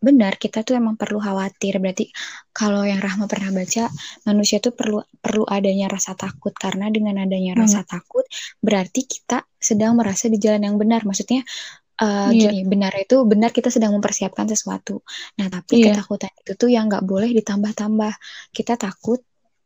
benar 0.00 0.40
kita 0.40 0.64
tuh 0.64 0.76
emang 0.76 1.00
perlu 1.00 1.20
khawatir. 1.20 1.80
Berarti 1.80 2.12
kalau 2.52 2.84
yang 2.84 3.00
Rahma 3.00 3.24
pernah 3.24 3.52
baca 3.52 3.88
manusia 4.28 4.60
tuh 4.60 4.76
perlu 4.76 5.00
perlu 5.20 5.48
adanya 5.48 5.88
rasa 5.88 6.12
takut. 6.12 6.52
Karena 6.52 6.92
dengan 6.92 7.16
adanya 7.24 7.56
hmm. 7.56 7.60
rasa 7.64 7.80
takut 7.88 8.24
berarti 8.60 9.08
kita 9.08 9.44
sedang 9.56 9.96
merasa 9.96 10.28
di 10.28 10.36
jalan 10.36 10.68
yang 10.68 10.76
benar. 10.76 11.08
Maksudnya 11.08 11.40
uh, 12.00 12.32
yeah. 12.32 12.50
gini 12.50 12.64
benar 12.66 12.92
itu 12.96 13.22
benar 13.28 13.52
kita 13.52 13.68
sedang 13.68 13.92
mempersiapkan 13.94 14.48
sesuatu. 14.48 15.04
Nah 15.36 15.52
tapi 15.52 15.84
yeah. 15.84 15.92
ketakutan 15.92 16.32
itu 16.40 16.52
tuh 16.56 16.70
yang 16.72 16.88
nggak 16.88 17.04
boleh 17.04 17.30
ditambah-tambah. 17.36 18.12
Kita 18.50 18.74
takut 18.80 19.20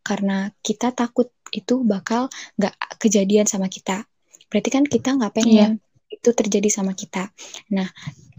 karena 0.04 0.50
kita 0.60 0.92
takut 0.92 1.30
itu 1.54 1.80
bakal 1.86 2.28
nggak 2.58 2.74
kejadian 3.00 3.46
sama 3.46 3.70
kita. 3.70 4.04
Berarti 4.50 4.68
kan 4.68 4.84
kita 4.84 5.14
nggak 5.16 5.32
pengen 5.32 5.78
yeah. 5.78 6.14
itu 6.14 6.30
terjadi 6.34 6.68
sama 6.68 6.92
kita. 6.92 7.30
Nah 7.72 7.86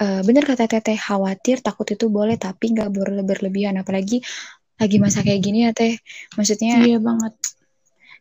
uh, 0.04 0.22
benar 0.28 0.44
kata 0.44 0.68
teteh 0.68 1.00
khawatir 1.00 1.64
takut 1.64 1.88
itu 1.88 2.12
boleh 2.12 2.36
tapi 2.36 2.76
nggak 2.76 2.92
boleh 2.92 3.24
berlebihan. 3.24 3.80
Apalagi 3.80 4.20
lagi 4.76 4.98
masa 5.00 5.24
kayak 5.24 5.42
gini 5.42 5.66
ya 5.66 5.72
teh. 5.72 5.96
Maksudnya 6.36 6.84
iya 6.84 7.00
banget. 7.00 7.34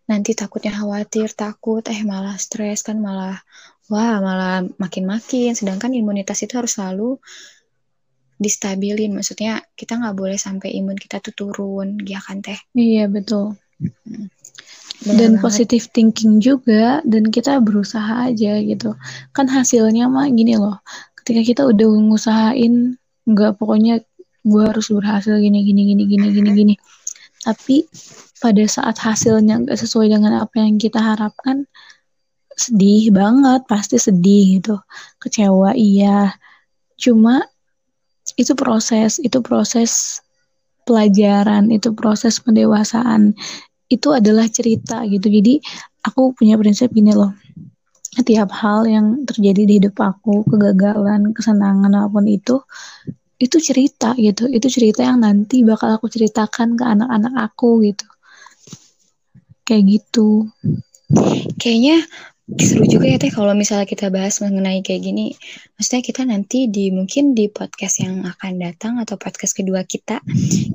nanti 0.05 0.37
takutnya 0.37 0.69
khawatir 0.69 1.33
takut 1.33 1.81
eh 1.89 2.05
malah 2.05 2.37
stres 2.37 2.85
kan 2.85 3.01
malah 3.01 3.41
wah 3.93 4.21
malah 4.21 4.65
makin-makin 4.81 5.53
sedangkan 5.53 5.93
imunitas 5.93 6.41
itu 6.45 6.57
harus 6.57 6.77
selalu 6.77 7.21
distabilin. 8.39 9.15
Maksudnya 9.15 9.63
kita 9.79 9.99
nggak 9.99 10.17
boleh 10.17 10.39
sampai 10.39 10.75
imun 10.79 10.99
kita 10.99 11.23
tuh 11.23 11.35
turun. 11.35 12.01
Ya 12.03 12.19
kan 12.23 12.43
teh? 12.43 12.59
Iya 12.75 13.07
betul. 13.11 13.59
Hmm. 13.83 14.31
dan 15.05 15.37
positif 15.37 15.93
thinking 15.93 16.41
juga 16.41 17.05
dan 17.05 17.29
kita 17.29 17.61
berusaha 17.61 18.25
aja 18.31 18.57
gitu. 18.65 18.97
Kan 19.37 19.51
hasilnya 19.53 20.09
mah 20.09 20.31
gini 20.33 20.57
loh. 20.57 20.81
Ketika 21.21 21.45
kita 21.45 21.63
udah 21.69 21.89
ngusahain 22.09 22.97
nggak 23.29 23.61
pokoknya 23.61 24.01
gue 24.45 24.63
harus 24.65 24.89
berhasil 24.89 25.37
gini 25.37 25.61
gini 25.67 25.93
gini 25.93 26.05
gini 26.09 26.27
gini 26.33 26.51
gini. 26.57 26.75
Tapi 27.45 27.85
pada 28.41 28.65
saat 28.65 28.97
hasilnya 28.97 29.61
nggak 29.69 29.77
sesuai 29.77 30.09
dengan 30.09 30.41
apa 30.41 30.65
yang 30.65 30.81
kita 30.81 30.97
harapkan 30.97 31.69
sedih 32.55 33.11
banget 33.11 33.67
pasti 33.67 33.99
sedih 33.99 34.59
gitu. 34.61 34.77
Kecewa 35.21 35.75
iya. 35.75 36.35
Cuma 36.99 37.43
itu 38.35 38.57
proses 38.57 39.21
itu 39.21 39.39
proses 39.45 40.23
pelajaran 40.89 41.73
itu 41.73 41.91
proses 41.93 42.39
pendewasaan. 42.41 43.35
Itu 43.89 44.17
adalah 44.17 44.49
cerita 44.49 45.05
gitu. 45.09 45.29
Jadi 45.29 45.61
aku 46.05 46.37
punya 46.37 46.57
prinsip 46.61 46.93
gini 46.93 47.13
loh. 47.13 47.33
Tiap 48.15 48.51
hal 48.55 48.87
yang 48.87 49.27
terjadi 49.27 49.63
di 49.67 49.75
hidup 49.83 49.99
aku 49.99 50.47
kegagalan 50.47 51.35
kesenangan 51.35 51.91
apa 51.99 52.09
pun 52.15 52.31
itu 52.31 52.63
itu 53.43 53.59
cerita 53.59 54.15
gitu. 54.15 54.47
Itu 54.47 54.71
cerita 54.71 55.03
yang 55.03 55.27
nanti 55.27 55.67
bakal 55.67 55.99
aku 55.99 56.07
ceritakan 56.07 56.79
ke 56.79 56.85
anak-anak 56.87 57.35
aku 57.35 57.83
gitu. 57.83 58.07
Kayak 59.67 59.99
gitu. 59.99 60.47
Kayaknya 61.59 62.07
seru 62.45 62.85
juga 62.85 63.09
ya 63.09 63.17
teh 63.17 63.33
kalau 63.33 63.57
misalnya 63.57 63.89
kita 63.89 64.13
bahas 64.13 64.37
mengenai 64.45 64.85
kayak 64.85 65.01
gini 65.01 65.33
maksudnya 65.81 66.05
kita 66.05 66.29
nanti 66.29 66.69
di 66.69 66.93
mungkin 66.93 67.33
di 67.33 67.49
podcast 67.49 68.05
yang 68.05 68.21
akan 68.21 68.61
datang 68.61 69.01
atau 69.01 69.17
podcast 69.17 69.57
kedua 69.57 69.81
kita 69.89 70.21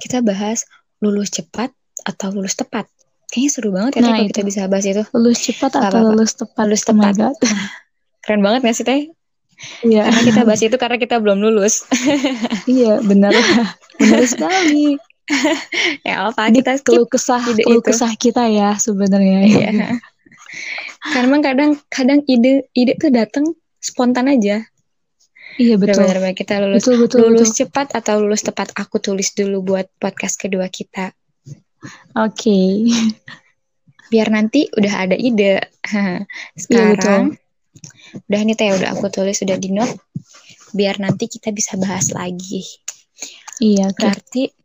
kita 0.01 0.25
bahas 0.25 0.65
lulus 0.97 1.29
cepat 1.29 1.69
atau 2.09 2.33
lulus 2.33 2.57
tepat 2.57 2.89
kayaknya 3.29 3.49
seru 3.53 3.69
banget 3.69 4.01
ya 4.01 4.01
nah, 4.01 4.07
teh 4.09 4.13
kalau 4.17 4.29
kita 4.33 4.41
bisa 4.41 4.61
bahas 4.65 4.85
itu 4.89 5.03
lulus 5.13 5.39
cepat 5.45 5.71
atau 5.77 5.85
apa 5.85 5.97
-apa. 6.01 6.07
lulus 6.09 6.31
tepat 6.33 6.65
lulus 6.65 6.81
oh 6.81 6.87
tepat 6.89 7.13
oh 7.21 7.33
keren 8.25 8.41
banget 8.41 8.59
gak 8.65 8.77
sih 8.77 8.87
teh 8.87 9.01
Iya. 9.83 10.07
Karena 10.07 10.21
kita 10.23 10.41
bahas 10.47 10.61
itu 10.71 10.77
karena 10.79 10.95
kita 10.95 11.19
belum 11.19 11.43
lulus. 11.43 11.83
iya, 12.63 12.99
benar. 13.03 13.35
benar 13.99 14.23
sekali. 14.23 14.95
ya 16.07 16.31
apa 16.31 16.49
kita 16.49 16.81
keluh 16.81 17.05
kesah 17.05 17.37
keluh 17.43 17.83
kesah 17.85 18.09
kita 18.15 18.47
ya 18.49 18.79
sebenarnya. 18.79 19.45
Iya. 19.45 19.99
Karena 20.99 21.39
kadang 21.39 21.71
kadang 21.87 22.19
ide 22.27 22.67
ide 22.75 22.93
tuh 22.99 23.11
datang 23.11 23.45
spontan 23.79 24.27
aja. 24.27 24.67
Iya 25.59 25.75
betul. 25.75 26.07
Benar-benar 26.07 26.35
kita 26.35 26.59
lulus 26.63 26.83
Betul, 26.83 26.95
betul, 27.03 27.19
lulus 27.25 27.49
betul. 27.51 27.57
cepat 27.65 27.87
atau 27.95 28.15
lulus 28.23 28.43
tepat. 28.43 28.71
Aku 28.75 28.99
tulis 29.03 29.31
dulu 29.35 29.63
buat 29.63 29.87
podcast 29.99 30.39
kedua 30.39 30.67
kita. 30.71 31.11
Oke. 32.15 32.87
Biar 34.11 34.27
nanti 34.31 34.67
udah 34.71 34.93
ada 35.07 35.15
ide. 35.15 35.59
Iya, 35.89 36.21
Sekarang 36.53 37.33
udah 38.29 38.41
nih 38.45 38.53
teh 38.53 38.69
udah 38.69 38.93
aku 38.93 39.09
tulis 39.09 39.41
sudah 39.41 39.57
di 39.57 39.73
note. 39.73 39.97
Biar 40.75 41.01
nanti 41.01 41.25
kita 41.25 41.49
bisa 41.49 41.79
bahas 41.81 42.13
lagi. 42.13 42.61
Iya. 43.57 43.89
Berarti 43.95 44.58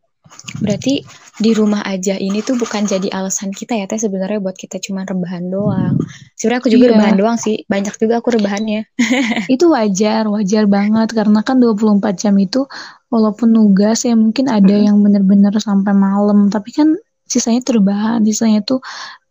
berarti 0.61 1.03
di 1.35 1.51
rumah 1.51 1.83
aja 1.83 2.15
ini 2.15 2.39
tuh 2.39 2.55
bukan 2.55 2.87
jadi 2.87 3.11
alasan 3.11 3.51
kita 3.51 3.75
ya 3.75 3.85
teh 3.91 3.99
sebenarnya 3.99 4.39
buat 4.39 4.55
kita 4.55 4.79
cuma 4.79 5.03
rebahan 5.03 5.51
doang. 5.51 5.99
Sebenarnya 6.39 6.59
aku 6.63 6.71
juga 6.71 6.85
Iya. 6.87 6.91
rebahan 6.95 7.15
doang 7.19 7.37
sih. 7.37 7.67
Banyak 7.67 7.95
juga 7.99 8.23
aku 8.23 8.39
rebahannya. 8.39 8.87
Itu 9.53 9.67
wajar, 9.75 10.31
wajar 10.31 10.63
banget 10.65 11.11
karena 11.11 11.43
kan 11.43 11.59
24 11.59 12.15
jam 12.15 12.35
itu 12.39 12.63
walaupun 13.11 13.51
nugas 13.51 14.07
ya 14.07 14.15
mungkin 14.15 14.47
ada 14.47 14.75
yang 14.75 14.99
bener-bener 15.03 15.51
sampai 15.59 15.91
malam, 15.91 16.47
tapi 16.47 16.71
kan 16.71 16.95
sisanya 17.27 17.61
terbahan, 17.61 18.23
sisanya 18.23 18.63
tuh 18.63 18.79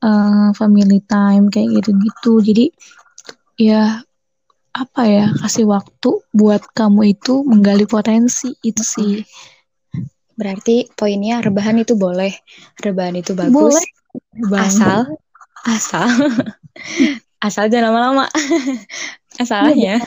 eh, 0.04 0.48
family 0.54 1.00
time 1.08 1.48
kayak 1.48 1.80
gitu-gitu. 1.82 2.32
Jadi 2.44 2.64
ya 3.56 4.04
apa 4.74 5.02
ya 5.06 5.30
kasih 5.38 5.70
waktu 5.70 6.10
buat 6.34 6.66
kamu 6.74 7.14
itu 7.14 7.46
menggali 7.46 7.86
potensi 7.86 8.50
itu 8.66 8.82
sih. 8.82 9.22
Berarti 10.34 10.90
poinnya 10.94 11.40
rebahan 11.40 11.78
itu 11.78 11.94
boleh. 11.94 12.34
Rebahan 12.82 13.14
itu 13.18 13.32
bagus. 13.34 13.54
Boleh. 13.54 13.86
Bang. 14.50 14.66
Asal 14.70 15.00
asal 15.64 16.08
asal 17.46 17.64
jangan 17.72 17.90
lama-lama. 17.90 18.26
Asalnya 19.42 19.98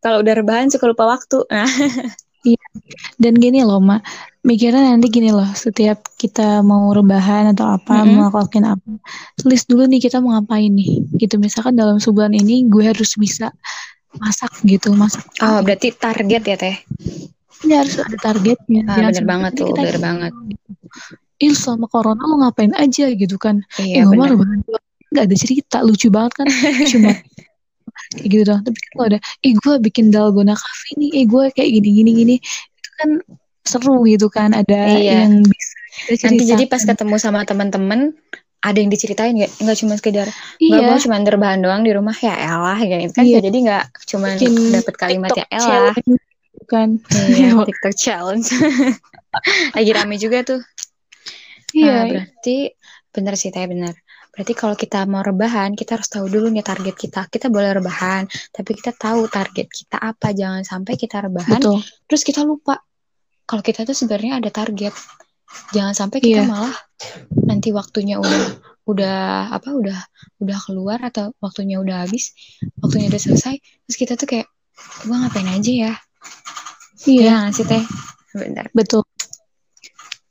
kalau 0.00 0.22
udah 0.24 0.34
rebahan 0.38 0.70
suka 0.72 0.88
lupa 0.88 1.04
waktu. 1.04 1.44
Nah, 1.50 1.68
Dan 3.22 3.40
gini 3.40 3.64
loh, 3.64 3.80
Ma. 3.80 3.96
Mikirnya 4.44 4.92
nanti 4.92 5.08
gini 5.08 5.32
loh, 5.32 5.48
setiap 5.56 6.04
kita 6.20 6.60
mau 6.60 6.92
rebahan 6.92 7.56
atau 7.56 7.80
apa, 7.80 8.04
mau 8.04 8.28
ngelakuin 8.28 8.68
apa, 8.68 9.00
tulis 9.40 9.64
dulu 9.64 9.88
nih 9.88 10.04
kita 10.04 10.20
mau 10.20 10.36
ngapain 10.36 10.68
nih. 10.68 11.00
Gitu, 11.16 11.40
misalkan 11.40 11.72
dalam 11.72 11.96
sebulan 11.96 12.36
ini 12.36 12.68
gue 12.68 12.92
harus 12.92 13.16
bisa 13.16 13.48
masak 14.20 14.52
gitu, 14.68 14.92
masak. 14.92 15.24
oh 15.40 15.64
berarti 15.64 15.96
target 15.96 16.42
ya 16.44 16.56
teh. 16.60 16.76
Ini 17.64 17.74
harus 17.80 17.94
ada 17.96 18.16
targetnya. 18.20 18.82
Ah, 18.86 18.96
bener 19.00 19.12
sampai 19.16 19.30
banget 19.32 19.52
tuh, 19.56 19.66
kita 19.72 19.80
bener 19.80 19.98
banget. 20.00 20.32
Ih, 21.42 21.54
selama 21.56 21.86
corona 21.90 22.22
lo 22.28 22.34
ngapain 22.44 22.72
aja 22.76 23.10
gitu 23.10 23.36
kan. 23.40 23.64
Iya 23.80 24.04
eh, 24.04 24.12
doang. 24.12 24.38
Nggak 25.10 25.24
ada 25.30 25.36
cerita, 25.36 25.76
lucu 25.82 26.08
banget 26.12 26.32
kan. 26.44 26.46
Cuma 26.92 27.10
kayak 28.14 28.28
gitu 28.28 28.42
doang. 28.46 28.62
Tapi 28.62 28.78
kalau 28.92 29.06
udah, 29.10 29.20
eh 29.42 29.52
gue 29.56 29.74
bikin 29.82 30.12
dalgona 30.12 30.54
cafe 30.54 30.88
nih, 31.00 31.10
eh 31.18 31.24
gue 31.26 31.44
kayak 31.56 31.70
gini, 31.80 31.88
gini, 32.02 32.10
gini. 32.12 32.36
Itu 32.76 32.90
kan 33.00 33.10
seru 33.64 34.04
gitu 34.06 34.28
kan. 34.28 34.52
Ada 34.52 34.80
Iya. 35.00 35.26
yang 35.26 35.42
bisa 35.42 35.74
kita 36.10 36.26
Nanti 36.26 36.44
jadi 36.44 36.64
pas 36.66 36.82
ketemu 36.82 37.16
sama 37.22 37.46
teman-teman 37.46 38.12
ada 38.64 38.78
yang 38.80 38.88
diceritain 38.88 39.36
nggak 39.36 39.52
nggak 39.60 39.76
cuma 39.76 39.94
sekedar 40.00 40.26
Iya, 40.56 40.88
gue 40.90 40.98
cuma 41.04 41.20
rebahan 41.20 41.60
doang 41.60 41.84
di 41.84 41.92
rumah 41.92 42.16
ya 42.16 42.32
elah 42.32 42.80
gitu 42.80 43.12
kan 43.12 43.24
Iya. 43.28 43.44
jadi 43.44 43.58
nggak 43.60 43.84
cuma 44.08 44.28
dapet 44.40 44.94
kalimat 44.96 45.30
ya 45.36 45.44
elah 45.52 45.92
challenge 45.92 46.24
kan. 46.66 46.98
iya 47.30 47.54
TikTok 47.54 47.94
challenge 47.94 48.48
lagi 49.76 49.90
rame 49.92 50.16
juga 50.16 50.42
tuh 50.42 50.60
Iya, 51.74 51.90
Nah, 51.90 52.04
berarti 52.06 52.70
bener 53.10 53.34
sih 53.34 53.50
teh 53.50 53.66
bener. 53.66 53.98
Berarti 54.30 54.54
kalau 54.54 54.78
kita 54.78 55.02
mau 55.10 55.26
rebahan, 55.26 55.74
kita 55.74 55.98
harus 55.98 56.06
tahu 56.06 56.30
dulu 56.30 56.46
nih 56.46 56.62
target 56.62 56.94
kita. 56.94 57.26
Kita 57.26 57.50
boleh 57.50 57.74
rebahan, 57.74 58.30
tapi 58.54 58.78
kita 58.78 58.94
tahu 58.94 59.26
target 59.26 59.66
kita 59.66 59.98
apa. 59.98 60.30
Jangan 60.30 60.62
sampai 60.62 60.94
kita 60.94 61.26
rebahan, 61.26 61.58
betul. 61.58 61.82
terus 62.06 62.22
kita 62.22 62.46
lupa. 62.46 62.78
Kalau 63.42 63.58
kita 63.58 63.82
tuh 63.82 63.90
sebenarnya 63.90 64.38
ada 64.38 64.54
target. 64.54 64.94
Jangan 65.74 65.94
sampai 65.98 66.18
kita 66.22 66.46
Iya. 66.46 66.50
malah 66.50 66.74
nanti 67.42 67.74
waktunya 67.74 68.22
udah 68.22 68.42
udah 68.86 69.50
apa 69.50 69.70
udah 69.74 69.98
udah 70.46 70.58
keluar 70.62 71.02
atau 71.02 71.34
waktunya 71.42 71.82
udah 71.82 72.06
habis, 72.06 72.38
waktunya 72.78 73.10
udah 73.10 73.18
selesai, 73.18 73.58
terus 73.86 73.96
kita 73.98 74.14
tuh 74.14 74.30
kayak 74.30 74.46
gua 75.06 75.26
ngapain 75.26 75.50
aja 75.50 75.72
ya? 75.90 75.94
Iya, 77.04 77.52
sih 77.52 77.64
teh? 77.64 77.82
Bener. 78.34 78.66
betul. 78.74 79.04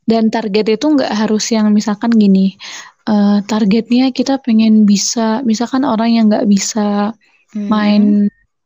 Dan 0.03 0.27
target 0.27 0.67
itu 0.75 0.83
nggak 0.83 1.13
harus 1.15 1.47
yang 1.55 1.71
misalkan 1.71 2.11
gini, 2.11 2.59
eh, 3.07 3.39
targetnya 3.47 4.11
kita 4.11 4.43
pengen 4.43 4.83
bisa, 4.83 5.39
misalkan 5.47 5.87
orang 5.87 6.11
yang 6.11 6.25
nggak 6.27 6.47
bisa 6.47 7.15
Hmm. 7.53 7.69
main 7.69 8.03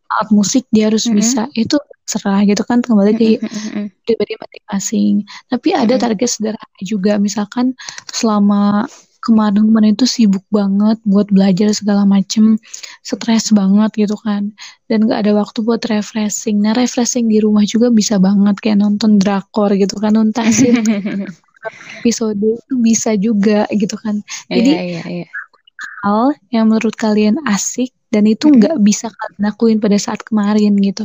alat 0.08 0.30
musik 0.32 0.64
dia 0.72 0.88
harus 0.88 1.06
Mhm. 1.06 1.16
bisa 1.20 1.42
itu 1.54 1.76
serah 2.08 2.40
gitu 2.48 2.64
kan 2.64 2.80
kembali 2.80 3.12
ke 3.14 3.36
Mm, 3.38 3.44
mm, 3.44 3.52
mm, 3.52 3.72
mm. 3.76 3.88
pribadi 4.08 4.34
masing-masing. 4.40 5.14
Tapi 5.52 5.76
ada 5.76 6.00
target 6.00 6.30
sederhana 6.32 6.80
juga, 6.82 7.20
misalkan 7.20 7.76
selama 8.08 8.88
kemarin-kemarin 9.28 9.92
itu 9.92 10.08
sibuk 10.08 10.48
banget 10.48 10.96
buat 11.04 11.28
belajar 11.28 11.76
segala 11.76 12.08
macem, 12.08 12.56
stres 13.04 13.52
banget 13.52 13.92
gitu 14.08 14.16
kan, 14.24 14.56
dan 14.88 15.04
gak 15.04 15.28
ada 15.28 15.36
waktu 15.36 15.60
buat 15.68 15.84
refreshing. 15.92 16.64
Nah 16.64 16.72
refreshing 16.72 17.28
di 17.28 17.44
rumah 17.44 17.68
juga 17.68 17.92
bisa 17.92 18.16
banget 18.16 18.56
kayak 18.64 18.80
nonton 18.80 19.20
drakor 19.20 19.76
gitu 19.76 20.00
kan, 20.00 20.16
nuntasin 20.16 20.80
episode 22.00 22.40
itu 22.40 22.74
bisa 22.80 23.20
juga 23.20 23.68
gitu 23.76 24.00
kan. 24.00 24.24
Jadi 24.48 24.72
Iya, 24.72 24.84
iya, 24.88 25.04
iya. 25.04 25.28
hal 26.08 26.32
yang 26.56 26.72
menurut 26.72 26.96
kalian 26.96 27.36
asik 27.52 27.92
dan 28.08 28.24
itu 28.24 28.48
nggak 28.48 28.80
bisa 28.80 29.12
kalian 29.12 29.42
lakuin 29.44 29.78
pada 29.84 30.00
saat 30.00 30.24
kemarin 30.24 30.80
gitu, 30.80 31.04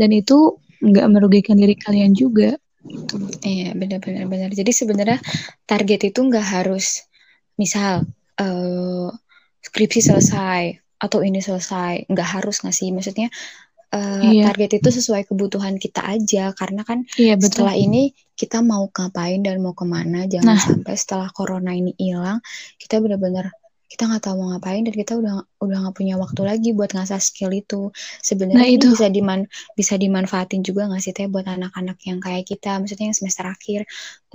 dan 0.00 0.10
itu 0.16 0.56
nggak 0.80 1.06
merugikan 1.12 1.60
diri 1.60 1.76
kalian 1.76 2.16
juga. 2.16 2.56
Gitu. 2.88 3.18
Iya, 3.44 3.74
benar-benar 3.76 4.24
benar. 4.30 4.50
Jadi 4.54 4.70
sebenarnya 4.72 5.18
target 5.68 6.08
itu 6.08 6.18
nggak 6.24 6.46
harus, 6.46 7.04
misal 7.58 8.06
eh, 8.38 9.08
skripsi 9.66 10.00
selesai 10.00 10.62
atau 11.02 11.22
ini 11.22 11.38
selesai, 11.42 12.06
nggak 12.10 12.28
harus 12.38 12.62
nggak 12.62 12.74
sih? 12.74 12.88
Maksudnya 12.94 13.28
eh, 13.88 14.32
Iya. 14.36 14.44
target 14.52 14.70
itu 14.84 14.88
sesuai 15.00 15.26
kebutuhan 15.28 15.74
kita 15.80 16.04
aja, 16.04 16.52
karena 16.52 16.84
kan 16.84 17.04
Iya 17.16 17.34
betul. 17.40 17.64
setelah 17.64 17.74
ini 17.74 18.12
kita 18.38 18.60
mau 18.62 18.86
ngapain 18.92 19.40
dan 19.42 19.58
mau 19.64 19.72
ke 19.72 19.82
mana, 19.88 20.28
jangan 20.28 20.54
Nah. 20.54 20.60
sampai 20.60 20.94
setelah 20.94 21.28
corona 21.32 21.72
ini 21.74 21.96
hilang, 21.98 22.38
kita 22.76 23.00
benar-benar 23.02 23.50
kita 23.92 24.02
nggak 24.08 24.22
tahu 24.24 24.34
mau 24.40 24.48
ngapain 24.54 24.82
dan 24.86 24.94
kita 24.94 25.12
udah 25.20 25.34
udah 25.64 25.76
nggak 25.82 25.96
punya 25.98 26.14
waktu 26.20 26.40
lagi 26.44 26.68
buat 26.76 26.90
ngasah 26.96 27.20
skill 27.24 27.50
itu. 27.56 27.88
Sebenarnya 28.22 28.60
Nah, 28.60 28.66
itu. 28.68 28.88
bisa 28.92 29.06
diman 29.08 29.40
bisa 29.78 29.94
dimanfaatin 29.96 30.60
juga 30.68 30.86
nggak 30.88 31.02
sih 31.04 31.12
teh 31.16 31.26
buat 31.32 31.46
anak-anak 31.48 31.96
yang 32.08 32.18
kayak 32.24 32.44
kita, 32.50 32.76
maksudnya 32.80 33.06
yang 33.10 33.18
semester 33.18 33.44
akhir 33.48 33.80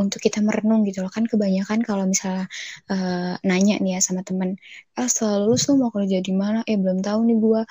untuk 0.02 0.20
kita 0.26 0.40
merenung 0.42 0.82
gitu 0.88 1.06
loh 1.06 1.12
kan 1.14 1.26
kebanyakan 1.30 1.80
kalau 1.86 2.06
misalnya 2.10 2.46
eh, 2.92 3.34
nanya 3.48 3.76
nih 3.84 3.98
ya 3.98 4.02
sama 4.04 4.22
temen, 4.28 4.58
ah 4.98 5.08
setelah 5.10 5.38
lulus 5.46 5.66
lu 5.70 5.78
mau 5.82 5.92
kerja 5.94 6.18
di 6.26 6.34
mana? 6.34 6.60
Eh 6.70 6.78
belum 6.82 7.00
tahu 7.06 7.20
nih 7.30 7.38
gua. 7.42 7.62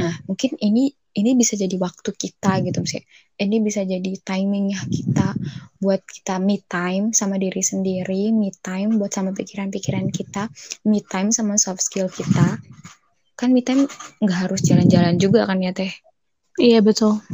Nah 0.00 0.14
mungkin 0.28 0.52
ini 0.60 0.92
ini 1.10 1.34
bisa 1.34 1.58
jadi 1.58 1.74
waktu 1.76 2.10
kita 2.14 2.62
gitu 2.62 2.78
misalnya 2.82 3.06
ini 3.40 3.56
bisa 3.58 3.80
jadi 3.82 4.12
timingnya 4.20 4.78
kita 4.86 5.32
buat 5.80 6.04
kita 6.04 6.36
me 6.36 6.60
time 6.68 7.16
sama 7.16 7.40
diri 7.40 7.64
sendiri, 7.64 8.28
me 8.36 8.52
time 8.52 9.00
buat 9.00 9.08
sama 9.08 9.32
pikiran-pikiran 9.32 10.12
kita, 10.12 10.52
me 10.84 11.00
time 11.00 11.32
sama 11.32 11.56
soft 11.56 11.80
skill 11.80 12.12
kita. 12.12 12.60
Kan 13.32 13.56
me 13.56 13.64
time 13.64 13.88
nggak 14.20 14.38
harus 14.44 14.60
jalan-jalan 14.60 15.16
juga 15.16 15.48
kan 15.48 15.56
ya 15.64 15.72
teh. 15.72 15.88
Iya 16.60 16.84
betul. 16.84 17.24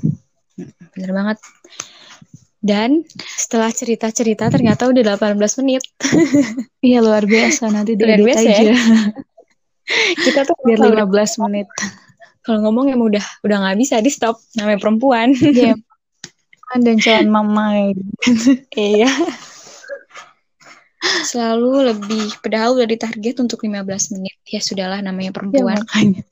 Bener 0.94 1.10
banget. 1.10 1.42
Dan 2.62 3.02
setelah 3.34 3.74
cerita-cerita 3.74 4.46
ternyata 4.46 4.86
udah 4.86 5.18
18 5.18 5.34
menit. 5.66 5.82
Iya 6.86 7.02
luar 7.02 7.26
biasa 7.26 7.66
nanti 7.74 7.98
Luar 7.98 8.22
biasa 8.22 8.46
ya. 8.46 8.62
aja 8.62 8.74
Kita 10.22 10.46
tuh 10.46 10.54
biar 10.62 10.78
kalau 10.78 10.94
udah- 10.94 11.10
15 11.10 11.42
menit. 11.42 11.66
Kalau 12.46 12.62
ngomong 12.62 12.94
emang 12.94 13.10
udah 13.10 13.26
udah 13.42 13.56
nggak 13.58 13.78
bisa 13.82 13.98
di 13.98 14.06
stop 14.06 14.38
namanya 14.54 14.78
perempuan. 14.78 15.34
Iya. 15.34 15.74
Dan 16.86 16.98
calon 17.02 17.30
mama 17.30 17.94
Iya. 18.74 19.10
Selalu 21.26 21.90
lebih 21.90 22.26
padahal 22.42 22.78
udah 22.78 22.86
ditarget 22.86 23.42
untuk 23.42 23.66
15 23.66 24.14
menit. 24.14 24.38
Ya 24.46 24.62
sudahlah 24.62 25.02
namanya 25.02 25.30
ya 25.30 25.34
perempuan. 25.34 25.78
makanya. 25.82 26.22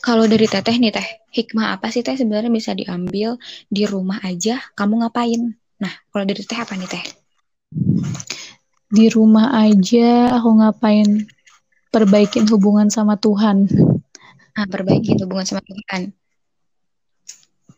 Kalau 0.00 0.24
dari 0.26 0.46
teteh 0.48 0.74
nih 0.80 0.90
teh, 0.90 1.08
hikmah 1.30 1.76
apa 1.78 1.92
sih 1.92 2.02
teh 2.02 2.16
sebenarnya 2.18 2.50
bisa 2.50 2.74
diambil 2.74 3.38
di 3.70 3.84
rumah 3.86 4.18
aja? 4.24 4.58
Kamu 4.74 5.06
ngapain? 5.06 5.54
Nah, 5.78 5.92
kalau 6.10 6.24
dari 6.26 6.42
teh 6.42 6.58
apa 6.58 6.74
nih 6.74 6.88
teh? 6.90 7.04
Di 8.90 9.06
rumah 9.12 9.54
aja 9.54 10.34
aku 10.34 10.50
ngapain 10.58 11.30
perbaikin 11.90 12.46
hubungan 12.48 12.88
sama 12.88 13.18
Tuhan. 13.18 13.66
Nah, 14.50 14.66
perbaiki 14.66 15.14
hubungan 15.22 15.46
sama 15.46 15.62
Tuhan. 15.62 16.10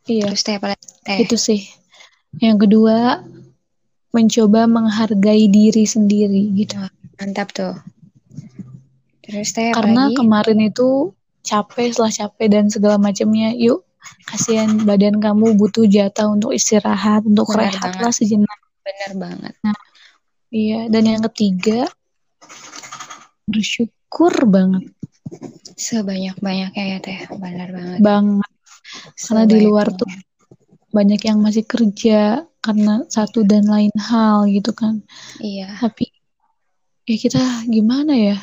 Iya, 0.05 0.33
Terus 0.33 0.43
teh 0.43 0.57
apa? 0.59 0.75
Teh. 1.07 1.19
itu 1.23 1.37
sih. 1.39 1.61
Yang 2.43 2.67
kedua, 2.67 3.23
mencoba 4.11 4.67
menghargai 4.67 5.47
diri 5.47 5.85
sendiri 5.87 6.53
gitu. 6.57 6.77
Mantap 7.21 7.55
tuh. 7.55 7.77
Terus 9.23 9.55
teh 9.55 9.71
Karena 9.71 10.11
lagi? 10.11 10.17
kemarin 10.19 10.59
itu 10.67 11.15
capek 11.43 11.95
setelah 11.95 12.13
capek 12.13 12.47
dan 12.51 12.65
segala 12.71 12.97
macamnya 12.99 13.51
yuk 13.55 13.83
kasihan 14.27 14.83
badan 14.83 15.19
kamu 15.19 15.55
butuh 15.59 15.87
jatah 15.87 16.31
untuk 16.31 16.55
istirahat 16.55 17.23
untuk 17.27 17.51
Benar 17.51 17.71
rehat 17.71 17.83
banget. 17.95 18.03
lah 18.03 18.13
sejenak 18.15 18.59
Bener 18.83 19.11
banget. 19.19 19.55
iya 20.51 20.87
dan 20.87 21.03
yang 21.07 21.23
ketiga 21.31 21.87
bersyukur 23.47 23.95
banget. 24.47 24.85
Sebanyak-banyaknya 25.77 26.85
ya 26.85 26.99
teh. 27.01 27.19
Bener 27.41 27.69
banget. 27.73 27.99
banget. 28.05 28.51
Karena 29.17 29.45
di 29.49 29.59
luar 29.65 29.89
tuh 29.97 30.11
banyak 30.93 31.21
yang 31.25 31.41
masih 31.41 31.65
kerja 31.65 32.45
karena 32.61 33.09
satu 33.09 33.43
dan 33.49 33.65
lain 33.65 33.93
hal 33.97 34.45
gitu 34.47 34.77
kan. 34.77 35.01
Iya. 35.41 35.81
tapi 35.81 36.13
ya 37.09 37.17
kita 37.17 37.43
gimana 37.67 38.13
ya? 38.13 38.37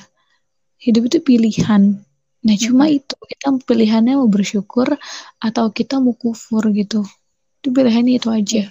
Hidup 0.79 1.11
itu 1.11 1.19
pilihan. 1.21 2.01
Nah 2.39 2.55
cuma 2.57 2.89
itu. 2.89 3.13
Kita 3.19 3.53
pilihannya 3.63 4.17
mau 4.17 4.31
bersyukur 4.31 4.95
atau 5.37 5.65
kita 5.69 5.99
mau 6.01 6.15
kufur 6.15 6.65
gitu. 6.73 7.05
Itu 7.61 7.69
pilihannya 7.69 8.17
itu 8.17 8.29
aja. 8.31 8.63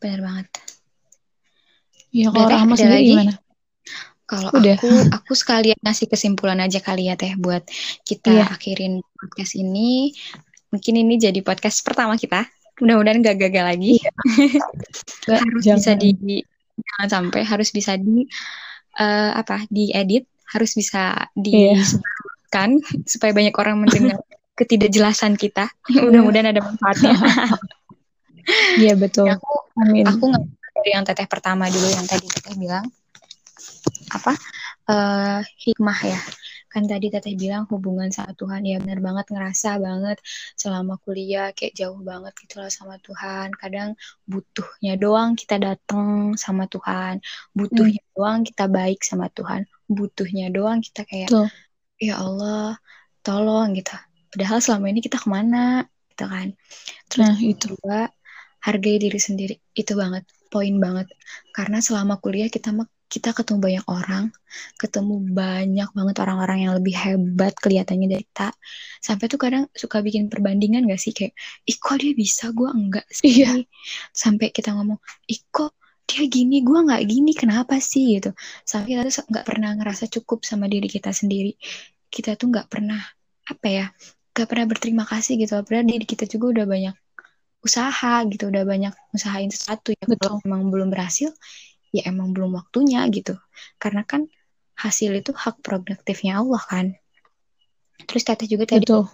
Bener 0.00 0.20
banget. 0.24 0.48
ya 2.08 2.32
kalau 2.32 2.48
Rahma 2.48 2.72
sendiri 2.72 3.04
lagi? 3.04 3.12
gimana 3.12 3.47
Kalau 4.28 4.52
Udah. 4.52 4.76
aku, 4.76 4.88
aku 5.08 5.32
sekalian 5.32 5.78
ngasih 5.80 6.04
kesimpulan 6.04 6.60
aja 6.60 6.78
kali 6.78 7.08
ya 7.08 7.16
teh 7.16 7.32
buat 7.34 7.64
kita 8.04 8.28
Iya. 8.30 8.44
akhirin 8.52 9.00
podcast 9.16 9.56
ini. 9.56 10.12
Mungkin 10.68 10.94
ini 10.94 11.16
jadi 11.16 11.40
podcast 11.40 11.80
pertama 11.80 12.12
kita. 12.14 12.44
Mudah-mudahan 12.78 13.24
gak 13.24 13.40
gagal 13.40 13.64
lagi. 13.66 13.96
Nggak, 15.24 15.40
harus 15.48 15.62
jangan. 15.64 15.80
bisa 15.80 15.92
di 15.96 16.10
jangan 16.78 17.08
sampai 17.08 17.40
harus 17.42 17.68
bisa 17.72 17.96
di 17.96 18.28
eh, 18.94 19.30
apa 19.32 19.64
diedit 19.66 20.28
harus 20.46 20.72
bisa 20.72 21.26
Iya. 21.34 21.74
disebarkan 21.74 22.70
supaya 23.10 23.32
banyak 23.32 23.54
orang 23.54 23.80
mendengar 23.80 24.20
ketidakjelasan 24.58 25.34
kita 25.34 25.70
mudah-mudahan 25.88 26.50
ada 26.50 26.60
manfaatnya 26.60 27.14
iya 28.76 28.94
betul 28.94 29.26
aku 29.26 29.54
amin 29.78 30.02
aku 30.02 30.24
nggak 30.28 30.44
dari 30.72 30.90
yang 30.92 31.02
teteh 31.02 31.26
pertama 31.26 31.66
dulu 31.66 31.86
yang 31.86 32.02
tadi 32.04 32.26
teteh 32.26 32.54
bilang 32.54 32.86
apa 34.16 34.32
eh 34.90 35.40
hikmah 35.64 36.00
ya. 36.04 36.20
Kan 36.68 36.84
tadi 36.84 37.08
teteh 37.08 37.32
bilang 37.32 37.64
hubungan 37.72 38.12
sama 38.12 38.32
Tuhan 38.36 38.60
ya 38.68 38.76
benar 38.82 39.00
banget 39.00 39.26
ngerasa 39.32 39.80
banget 39.80 40.18
selama 40.60 41.00
kuliah 41.04 41.48
kayak 41.56 41.72
jauh 41.80 42.00
banget 42.04 42.32
gitu 42.44 42.60
loh 42.60 42.70
sama 42.72 42.96
Tuhan. 43.00 43.56
Kadang 43.56 43.96
butuhnya 44.28 44.92
doang 45.00 45.32
kita 45.40 45.56
datang 45.56 46.36
sama 46.36 46.64
Tuhan 46.68 47.20
butuhnya 47.56 48.02
doang 48.12 48.44
kita 48.44 48.64
baik 48.68 49.00
sama 49.00 49.26
Tuhan 49.32 49.64
butuhnya 49.88 50.52
doang 50.52 50.84
kita 50.84 51.08
kayak 51.08 51.32
betul. 51.32 51.48
Ya 51.98 52.14
Allah 52.22 52.78
tolong 53.26 53.74
gitu. 53.74 53.90
Padahal 54.30 54.58
selama 54.62 54.86
ini 54.92 55.00
kita 55.02 55.18
ke 55.18 55.28
mana 55.28 55.82
gitu 56.14 56.24
kan. 56.30 56.54
Terus 57.10 57.26
nah 57.26 57.36
itu. 57.42 57.74
kedua 57.74 58.06
hargai 58.62 58.96
diri 59.02 59.18
sendiri 59.18 59.54
itu 59.74 59.92
banget 59.98 60.24
poin 60.52 60.74
banget. 60.78 61.10
Karena 61.50 61.82
selama 61.82 62.22
kuliah 62.22 62.46
kita 62.46 62.70
mah 62.70 62.86
kita 63.08 63.32
ketemu 63.32 63.58
banyak 63.64 63.86
orang 63.88 64.24
ketemu 64.76 65.14
banyak 65.32 65.88
banget 65.96 66.16
orang-orang 66.22 66.58
yang 66.68 66.72
lebih 66.76 66.94
hebat 66.94 67.54
kelihatannya 67.58 68.08
dari 68.10 68.24
kita. 68.24 68.52
Sampai 69.00 69.26
tuh 69.30 69.40
kadang 69.40 69.64
suka 69.74 70.00
bikin 70.04 70.28
perbandingan 70.32 70.86
gak 70.86 71.00
sih? 71.00 71.12
Kayak 71.16 71.34
ih 71.66 71.76
kok 71.78 71.96
dia 72.00 72.12
bisa? 72.14 72.52
Gue 72.54 72.70
enggak 72.70 73.06
sih. 73.10 73.44
Iya. 73.44 73.64
sampai 74.12 74.50
kita 74.52 74.74
ngomong 74.76 74.98
ih 75.30 75.40
kok 75.50 75.72
dia 76.08 76.24
gini? 76.28 76.64
Gue 76.64 76.78
nggak 76.84 77.02
gini. 77.04 77.32
Kenapa 77.36 77.76
sih? 77.80 78.18
Gitu. 78.18 78.32
Sampai 78.64 78.96
kita 78.96 79.08
tuh 79.08 79.24
nggak 79.28 79.46
pernah 79.46 79.70
ngerasa 79.76 80.04
cukup 80.08 80.44
sama 80.44 80.66
diri 80.68 80.88
kita 80.88 81.12
sendiri. 81.12 81.56
Kita 82.08 82.36
tuh 82.40 82.48
nggak 82.52 82.68
pernah 82.72 83.00
apa 83.48 83.66
ya 83.68 83.86
nggak 84.32 84.48
pernah 84.48 84.66
berterima 84.70 85.04
kasih 85.08 85.40
gitu. 85.42 85.58
Padahal 85.64 85.86
diri 85.88 86.04
kita 86.06 86.24
juga 86.30 86.60
udah 86.60 86.66
banyak 86.68 86.94
usaha 87.64 88.14
gitu. 88.28 88.44
Udah 88.52 88.64
banyak 88.64 88.94
usahain 89.16 89.50
sesuatu 89.52 89.92
ya 89.92 90.04
kalau 90.04 90.40
Betul. 90.40 90.46
emang 90.48 90.62
belum 90.72 90.88
berhasil 90.92 91.32
ya 91.94 92.08
emang 92.08 92.32
belum 92.36 92.54
waktunya 92.56 93.04
gitu. 93.08 93.36
Karena 93.80 94.04
kan 94.04 94.28
hasil 94.78 95.10
itu 95.18 95.34
hak 95.34 95.60
prerogatifnya 95.64 96.38
Allah 96.38 96.62
kan. 96.62 96.86
Terus 98.06 98.22
teteh 98.22 98.46
juga 98.46 98.64
tadi 98.64 98.86
betul. 98.86 99.10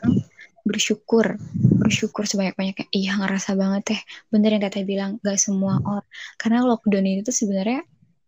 bersyukur 0.64 1.36
bersyukur 1.80 2.24
sebanyak-banyaknya. 2.24 2.88
Iya 2.92 3.20
ngerasa 3.20 3.56
banget 3.56 3.82
teh. 3.92 4.00
Bener 4.32 4.56
yang 4.56 4.62
teteh 4.64 4.84
bilang 4.84 5.20
gak 5.24 5.40
semua 5.40 5.80
orang 5.84 6.08
karena 6.40 6.64
lockdown 6.64 7.04
itu 7.20 7.32
sebenarnya 7.32 7.84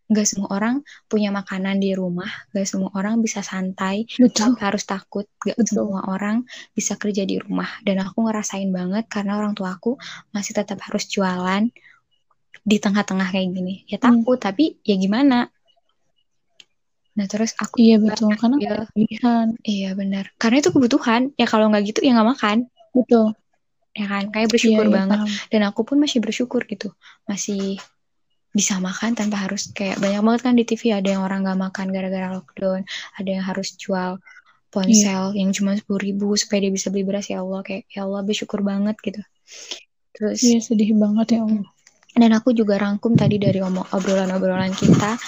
gak 0.07 0.27
semua 0.29 0.49
orang 0.55 0.87
punya 1.11 1.35
makanan 1.35 1.83
di 1.83 1.91
rumah 1.91 2.31
gak 2.55 2.63
semua 2.63 2.95
orang 2.95 3.19
bisa 3.19 3.43
santai 3.43 4.07
betul. 4.23 4.55
harus 4.63 4.87
takut 4.87 5.27
gak 5.43 5.59
Betul. 5.59 5.83
semua 5.83 6.07
orang 6.07 6.47
bisa 6.73 6.95
kerja 6.95 7.27
di 7.27 7.37
rumah. 7.43 7.69
Dan 7.83 8.01
aku 8.01 8.25
ngerasain 8.25 8.71
banget 8.71 9.11
karena 9.11 9.37
orang 9.37 9.53
tua 9.57 9.75
aku 9.77 9.99
masih 10.31 10.55
tetap 10.55 10.79
harus 10.87 11.09
jualan 11.11 11.69
di 12.67 12.83
tengah-tengah 12.83 13.31
kayak 13.31 13.49
gini. 13.55 13.75
Ya 13.87 14.03
Hmm. 14.03 14.27
takut 14.27 14.39
tapi 14.43 14.75
ya 14.83 14.99
gimana? 14.99 15.47
Nah 17.17 17.27
terus 17.31 17.55
aku 17.57 17.79
iya 17.79 17.97
betul. 17.97 18.35
Karena 18.35 18.57
ambil 18.59 18.77
pilihan 18.93 19.47
iya 19.65 19.91
benar. 19.95 20.35
Karena 20.37 20.61
itu 20.61 20.71
kebutuhan. 20.75 21.31
Ya 21.39 21.47
kalau 21.47 21.71
nggak 21.71 21.95
gitu 21.95 22.01
ya 22.03 22.13
nggak 22.13 22.29
makan. 22.37 22.57
Betul. 22.93 23.33
Ya 23.97 24.07
kan? 24.11 24.29
Kayak 24.29 24.47
iya 24.47 24.53
bersyukur 24.53 24.85
iya 24.85 24.93
banget. 24.93 25.19
paham. 25.23 25.31
dan 25.49 25.61
aku 25.65 25.81
pun 25.87 25.97
masih 25.97 26.19
bersyukur 26.21 26.67
gitu. 26.67 26.93
Masih 27.25 27.79
bisa 28.53 28.81
makan 28.81 29.13
tanpa 29.13 29.37
harus 29.47 29.69
kayak 29.71 30.01
banyak 30.01 30.21
banget 30.21 30.41
kan 30.43 30.55
di 30.57 30.65
TV 30.65 30.83
ada 30.91 31.09
yang 31.09 31.23
orang 31.25 31.45
nggak 31.45 31.61
makan 31.61 31.87
gara-gara 31.89 32.29
lockdown. 32.35 32.83
Ada 33.17 33.29
yang 33.31 33.45
harus 33.47 33.79
jual 33.79 34.19
ponsel 34.69 35.33
Iya. 35.33 35.39
yang 35.41 35.51
cuma 35.57 35.73
sepuluh 35.73 36.03
ribu 36.03 36.35
supaya 36.37 36.69
dia 36.69 36.73
bisa 36.75 36.91
beli 36.93 37.07
beras. 37.07 37.31
Ya 37.31 37.41
Allah 37.41 37.63
kayak 37.65 37.89
ya 37.89 38.05
Allah 38.05 38.21
bersyukur 38.27 38.61
banget 38.61 38.97
gitu. 39.01 39.23
Terus 40.13 40.43
iya 40.43 40.59
sedih 40.61 40.93
banget 40.99 41.39
ya 41.39 41.47
Allah 41.47 41.65
dan 42.17 42.33
aku 42.33 42.57
juga 42.57 42.81
rangkum 42.81 43.13
tadi 43.13 43.37
dari 43.37 43.61
obrolan-obrolan 43.63 44.73
kita 44.73 45.21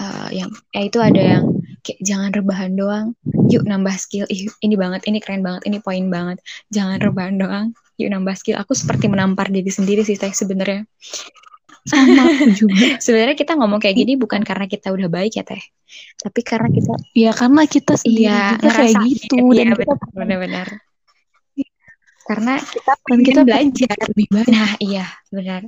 eh, 0.00 0.28
yang 0.42 0.50
ya 0.72 0.80
itu 0.88 0.98
ada 0.98 1.20
yang 1.20 1.44
kayak 1.84 2.00
jangan 2.00 2.30
rebahan 2.32 2.72
doang 2.72 3.06
yuk 3.52 3.68
nambah 3.68 3.92
skill. 4.00 4.24
Ih, 4.32 4.48
ini 4.64 4.74
banget 4.80 5.04
ini 5.04 5.20
keren 5.20 5.44
banget 5.44 5.68
ini 5.68 5.78
poin 5.84 6.08
banget. 6.08 6.40
Jangan 6.72 6.98
rebahan 7.04 7.36
doang 7.36 7.66
yuk 8.00 8.08
nambah 8.08 8.32
skill. 8.38 8.56
Aku 8.56 8.72
seperti 8.72 9.12
menampar 9.12 9.52
diri 9.52 9.68
sendiri 9.68 10.00
sih 10.02 10.16
teh 10.16 10.32
sebenarnya. 10.32 10.88
Sama 11.82 12.30
juga. 12.54 12.94
Sebenarnya 13.04 13.34
kita 13.34 13.58
ngomong 13.58 13.82
kayak 13.82 13.98
gini 13.98 14.14
bukan 14.14 14.46
karena 14.46 14.70
kita 14.70 14.94
udah 14.94 15.10
baik 15.10 15.34
ya 15.34 15.42
teh. 15.42 15.58
Tapi 16.22 16.40
karena 16.46 16.70
kita 16.70 16.94
ya 17.12 17.30
karena 17.34 17.62
kita 17.66 17.92
sendiri 17.98 18.30
iya 18.30 18.54
juga 18.54 18.70
kayak 18.70 18.94
gitu. 19.02 19.36
iya 19.50 19.62
dan 19.66 19.76
kita 19.76 19.94
benar 20.14 20.38
benar 20.38 20.68
karena 22.22 22.54
kita 22.62 22.92
dan 22.94 23.02
pengen 23.02 23.22
kita 23.26 23.40
belajar. 23.42 23.96
lebih 24.14 24.26
baik. 24.30 24.48
Nah, 24.48 24.70
iya, 24.78 25.06
benar. 25.34 25.60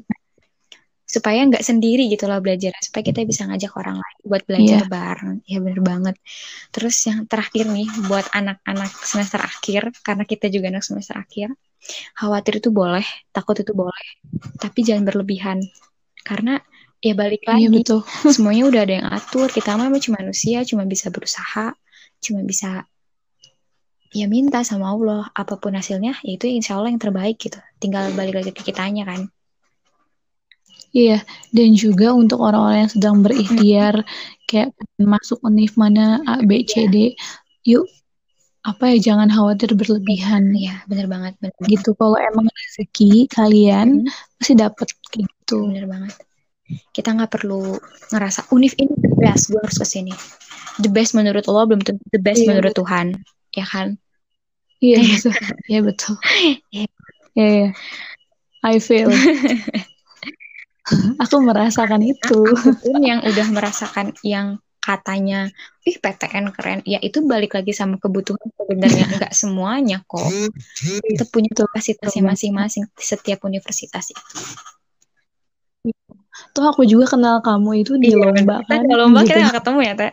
Supaya 1.14 1.40
nggak 1.46 1.62
sendiri 1.62 2.10
gitu 2.10 2.24
loh 2.26 2.42
belajar, 2.42 2.74
supaya 2.82 3.02
kita 3.06 3.20
bisa 3.22 3.46
ngajak 3.46 3.72
orang 3.78 3.96
lain 4.02 4.16
buat 4.26 4.42
belajar 4.48 4.82
Iya. 4.82 4.90
bareng. 4.90 5.36
Ya 5.46 5.58
benar 5.62 5.80
banget. 5.90 6.16
Terus 6.74 6.96
yang 7.06 7.20
terakhir 7.30 7.64
nih 7.70 7.88
buat 8.10 8.26
anak-anak 8.34 8.90
semester 9.06 9.38
akhir, 9.38 9.82
karena 10.02 10.24
kita 10.26 10.46
juga 10.50 10.66
anak 10.74 10.82
semester 10.82 11.14
akhir, 11.14 11.48
khawatir 12.18 12.54
itu 12.58 12.70
boleh, 12.74 13.06
takut 13.30 13.56
itu 13.62 13.70
boleh, 13.70 14.06
tapi 14.58 14.82
jangan 14.82 15.04
berlebihan. 15.06 15.58
Karena 16.26 16.58
ya 16.98 17.14
balik 17.14 17.46
iya 17.46 17.68
lagi, 17.70 17.78
betul 17.78 18.00
semuanya 18.34 18.64
udah 18.66 18.80
ada 18.82 18.94
yang 18.98 19.08
atur. 19.12 19.46
Kita 19.52 19.78
mah 19.78 19.86
cuma 20.02 20.18
manusia, 20.18 20.66
cuma 20.66 20.82
bisa 20.88 21.12
berusaha, 21.14 21.76
cuma 22.18 22.40
bisa 22.42 22.88
ya 24.14 24.30
minta 24.30 24.62
sama 24.62 24.94
Allah 24.94 25.26
apa 25.34 25.58
pun 25.58 25.74
hasilnya 25.74 26.14
ya 26.22 26.38
itu 26.38 26.46
insya 26.46 26.78
Allah 26.78 26.94
yang 26.94 27.02
terbaik 27.02 27.34
gitu 27.34 27.58
tinggal 27.82 28.14
balik 28.14 28.38
lagi 28.38 28.54
ke 28.54 28.62
kitanya 28.62 29.02
kan 29.10 29.26
Iya, 30.94 31.18
dan 31.50 31.74
juga 31.74 32.14
untuk 32.14 32.38
orang-orang 32.38 32.86
yang 32.86 32.92
sedang 32.94 33.16
berikhtiar 33.18 34.06
kayak 34.46 34.70
masuk 34.94 35.42
univ 35.42 35.74
mana 35.74 36.22
A, 36.22 36.38
B, 36.38 36.62
C, 36.62 36.86
D, 36.86 37.18
yuk 37.66 37.82
apa 38.64 38.94
ya 38.94 39.12
jangan 39.12 39.28
khawatir 39.28 39.74
berlebihan 39.76 40.54
Iya, 40.54 40.86
bener 40.88 41.04
banget, 41.10 41.34
bener 41.42 41.52
banget. 41.58 41.68
gitu. 41.74 41.90
Kalau 41.98 42.16
emang 42.16 42.46
rezeki 42.48 43.26
kalian 43.28 44.06
Hmm, 44.06 44.38
pasti 44.38 44.54
dapat 44.54 44.88
kayak 45.10 45.26
gitu. 45.28 45.68
bener 45.68 45.84
banget. 45.90 46.14
Kita 46.94 47.12
nggak 47.12 47.28
perlu 47.28 47.76
ngerasa 48.14 48.48
univ 48.54 48.72
ini 48.80 48.94
the 48.94 49.10
best, 49.20 49.50
gue 49.52 49.60
harus 49.60 49.76
ke 49.76 49.84
sini. 49.84 50.14
The 50.80 50.88
best 50.88 51.12
menurut 51.12 51.44
Allah 51.50 51.64
belum 51.68 51.82
tentu 51.84 52.00
the 52.14 52.22
best 52.22 52.40
Iya, 52.40 52.48
menurut 52.54 52.72
Tuhan, 52.72 53.06
ya 53.52 53.66
kan? 53.68 53.98
Iya 54.80 54.98
betul, 55.02 55.32
iya 55.68 55.80
betul. 55.82 56.14
Iya. 56.72 56.86
Iya, 57.34 57.46
iya. 57.50 57.68
I 58.64 58.78
feel. 58.78 59.10
Aku 61.16 61.40
merasakan 61.40 62.04
itu. 62.04 62.40
Aku 62.44 62.76
pun 62.76 63.00
yang 63.00 63.24
udah 63.24 63.46
merasakan 63.48 64.12
yang 64.20 64.60
katanya, 64.84 65.48
ih 65.88 65.96
PTN 65.96 66.52
keren, 66.52 66.84
ya 66.84 67.00
itu 67.00 67.24
balik 67.24 67.56
lagi 67.56 67.72
sama 67.72 67.96
kebutuhan 67.96 68.44
sebenarnya 68.52 69.04
nggak 69.16 69.32
semuanya 69.32 70.04
kok. 70.04 70.28
Kita 71.00 71.24
punya 71.32 71.48
kapasitasnya 71.56 72.20
masing-masing 72.20 72.84
di 72.92 73.04
setiap 73.04 73.48
universitas 73.48 74.12
itu. 74.12 74.36
Tuh 76.52 76.64
aku 76.68 76.84
juga 76.84 77.16
kenal 77.16 77.40
kamu 77.40 77.80
itu 77.80 77.96
di 77.96 78.12
Iya, 78.12 78.20
lomba 78.20 78.60
kan. 78.68 78.84
kalau 78.84 79.08
lomba 79.08 79.24
gitu. 79.24 79.32
kita 79.32 79.40
nggak 79.48 79.56
ketemu 79.64 79.80
ya, 79.80 79.92
Teh. 79.96 80.12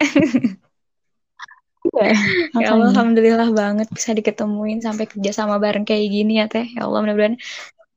ya, 1.91 2.07
ya 2.63 2.67
Allah, 2.71 2.87
alhamdulillah 2.95 3.49
banget 3.51 3.87
bisa 3.91 4.15
diketemuin 4.15 4.79
sampai 4.79 5.05
kerja 5.11 5.31
sama 5.35 5.59
bareng 5.59 5.83
kayak 5.83 6.07
gini 6.07 6.39
ya 6.39 6.47
teh. 6.47 6.63
Ya 6.71 6.87
Allah 6.87 7.03
mudah-mudahan 7.03 7.35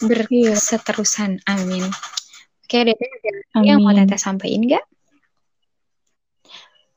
berseterusan. 0.02 1.38
Amin. 1.46 1.86
Oke, 2.64 2.80
deh 2.80 2.96
Amin. 3.54 3.68
yang 3.68 3.78
mau 3.84 3.92
teteh 3.92 4.16
sampaikan 4.16 4.64
nggak? 4.64 4.84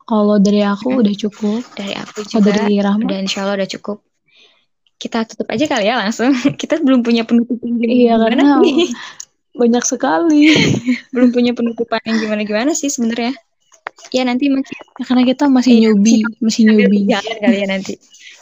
Kalau 0.07 0.39
dari 0.39 0.63
aku 0.63 0.87
hmm. 0.95 1.01
udah 1.03 1.15
cukup. 1.19 1.61
Dari 1.75 1.93
aku 1.99 2.23
juga. 2.23 2.39
Kalau 2.39 2.47
dari 2.55 2.75
Rahma. 2.79 3.03
Dan 3.11 3.27
insya 3.27 3.43
Allah 3.43 3.59
udah 3.59 3.69
cukup. 3.75 3.97
Kita 4.95 5.27
tutup 5.27 5.51
aja 5.51 5.67
kali 5.67 5.91
ya 5.91 5.99
langsung. 5.99 6.31
Kita 6.61 6.79
belum 6.79 7.03
punya 7.03 7.27
penutupan 7.27 7.75
Iya, 7.83 8.15
karena 8.15 8.63
nih? 8.63 8.87
banyak 9.51 9.83
sekali. 9.83 10.55
belum 11.13 11.29
punya 11.35 11.51
penutupan 11.51 11.99
yang 12.07 12.17
gimana-gimana 12.23 12.71
sih 12.71 12.87
sebenarnya. 12.87 13.35
Ya 14.15 14.23
nanti 14.23 14.47
masih 14.47 14.71
ya, 14.71 15.03
karena 15.03 15.23
kita 15.25 15.49
masih 15.51 15.73
eh, 15.73 15.79
newbie, 15.83 16.23
masih 16.39 16.61
newbie. 16.69 17.11
Jalan 17.11 17.37
kali 17.43 17.57
ya 17.59 17.67
nanti. 17.67 17.93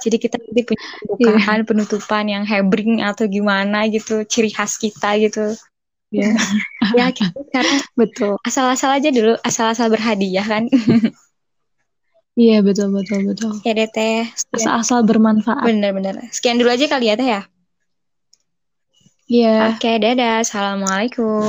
Jadi 0.05 0.15
kita 0.21 0.35
nanti 0.37 0.61
punya 0.61 0.85
pembukaan, 1.01 1.59
yeah. 1.63 1.65
penutupan 1.65 2.23
yang 2.29 2.43
hebring 2.45 3.01
atau 3.01 3.25
gimana 3.25 3.89
gitu, 3.89 4.21
ciri 4.29 4.53
khas 4.53 4.77
kita 4.77 5.17
gitu. 5.17 5.57
Ya, 6.95 7.09
ya 7.09 7.11
kita 7.11 7.39
sekarang 7.49 7.81
betul. 7.97 8.37
Asal-asal 8.45 8.93
aja 8.93 9.09
dulu, 9.09 9.33
asal-asal 9.41 9.89
berhadiah 9.89 10.45
kan. 10.45 10.69
Iya 12.35 12.59
betul 12.67 12.91
betul 12.91 13.31
betul. 13.31 13.63
Ya 13.63 13.71
deh 13.71 13.87
teh. 13.87 14.27
Asal-asal 14.51 15.07
bermanfaat. 15.07 15.71
Bener-bener. 15.71 16.19
Sekian 16.35 16.59
dulu 16.59 16.67
aja 16.67 16.83
kali 16.91 17.07
ya 17.07 17.15
teh 17.15 17.27
ya. 17.31 17.41
Iya. 19.31 19.71
Oke 19.71 19.95
dadah. 20.03 20.43
Assalamualaikum. 20.43 21.47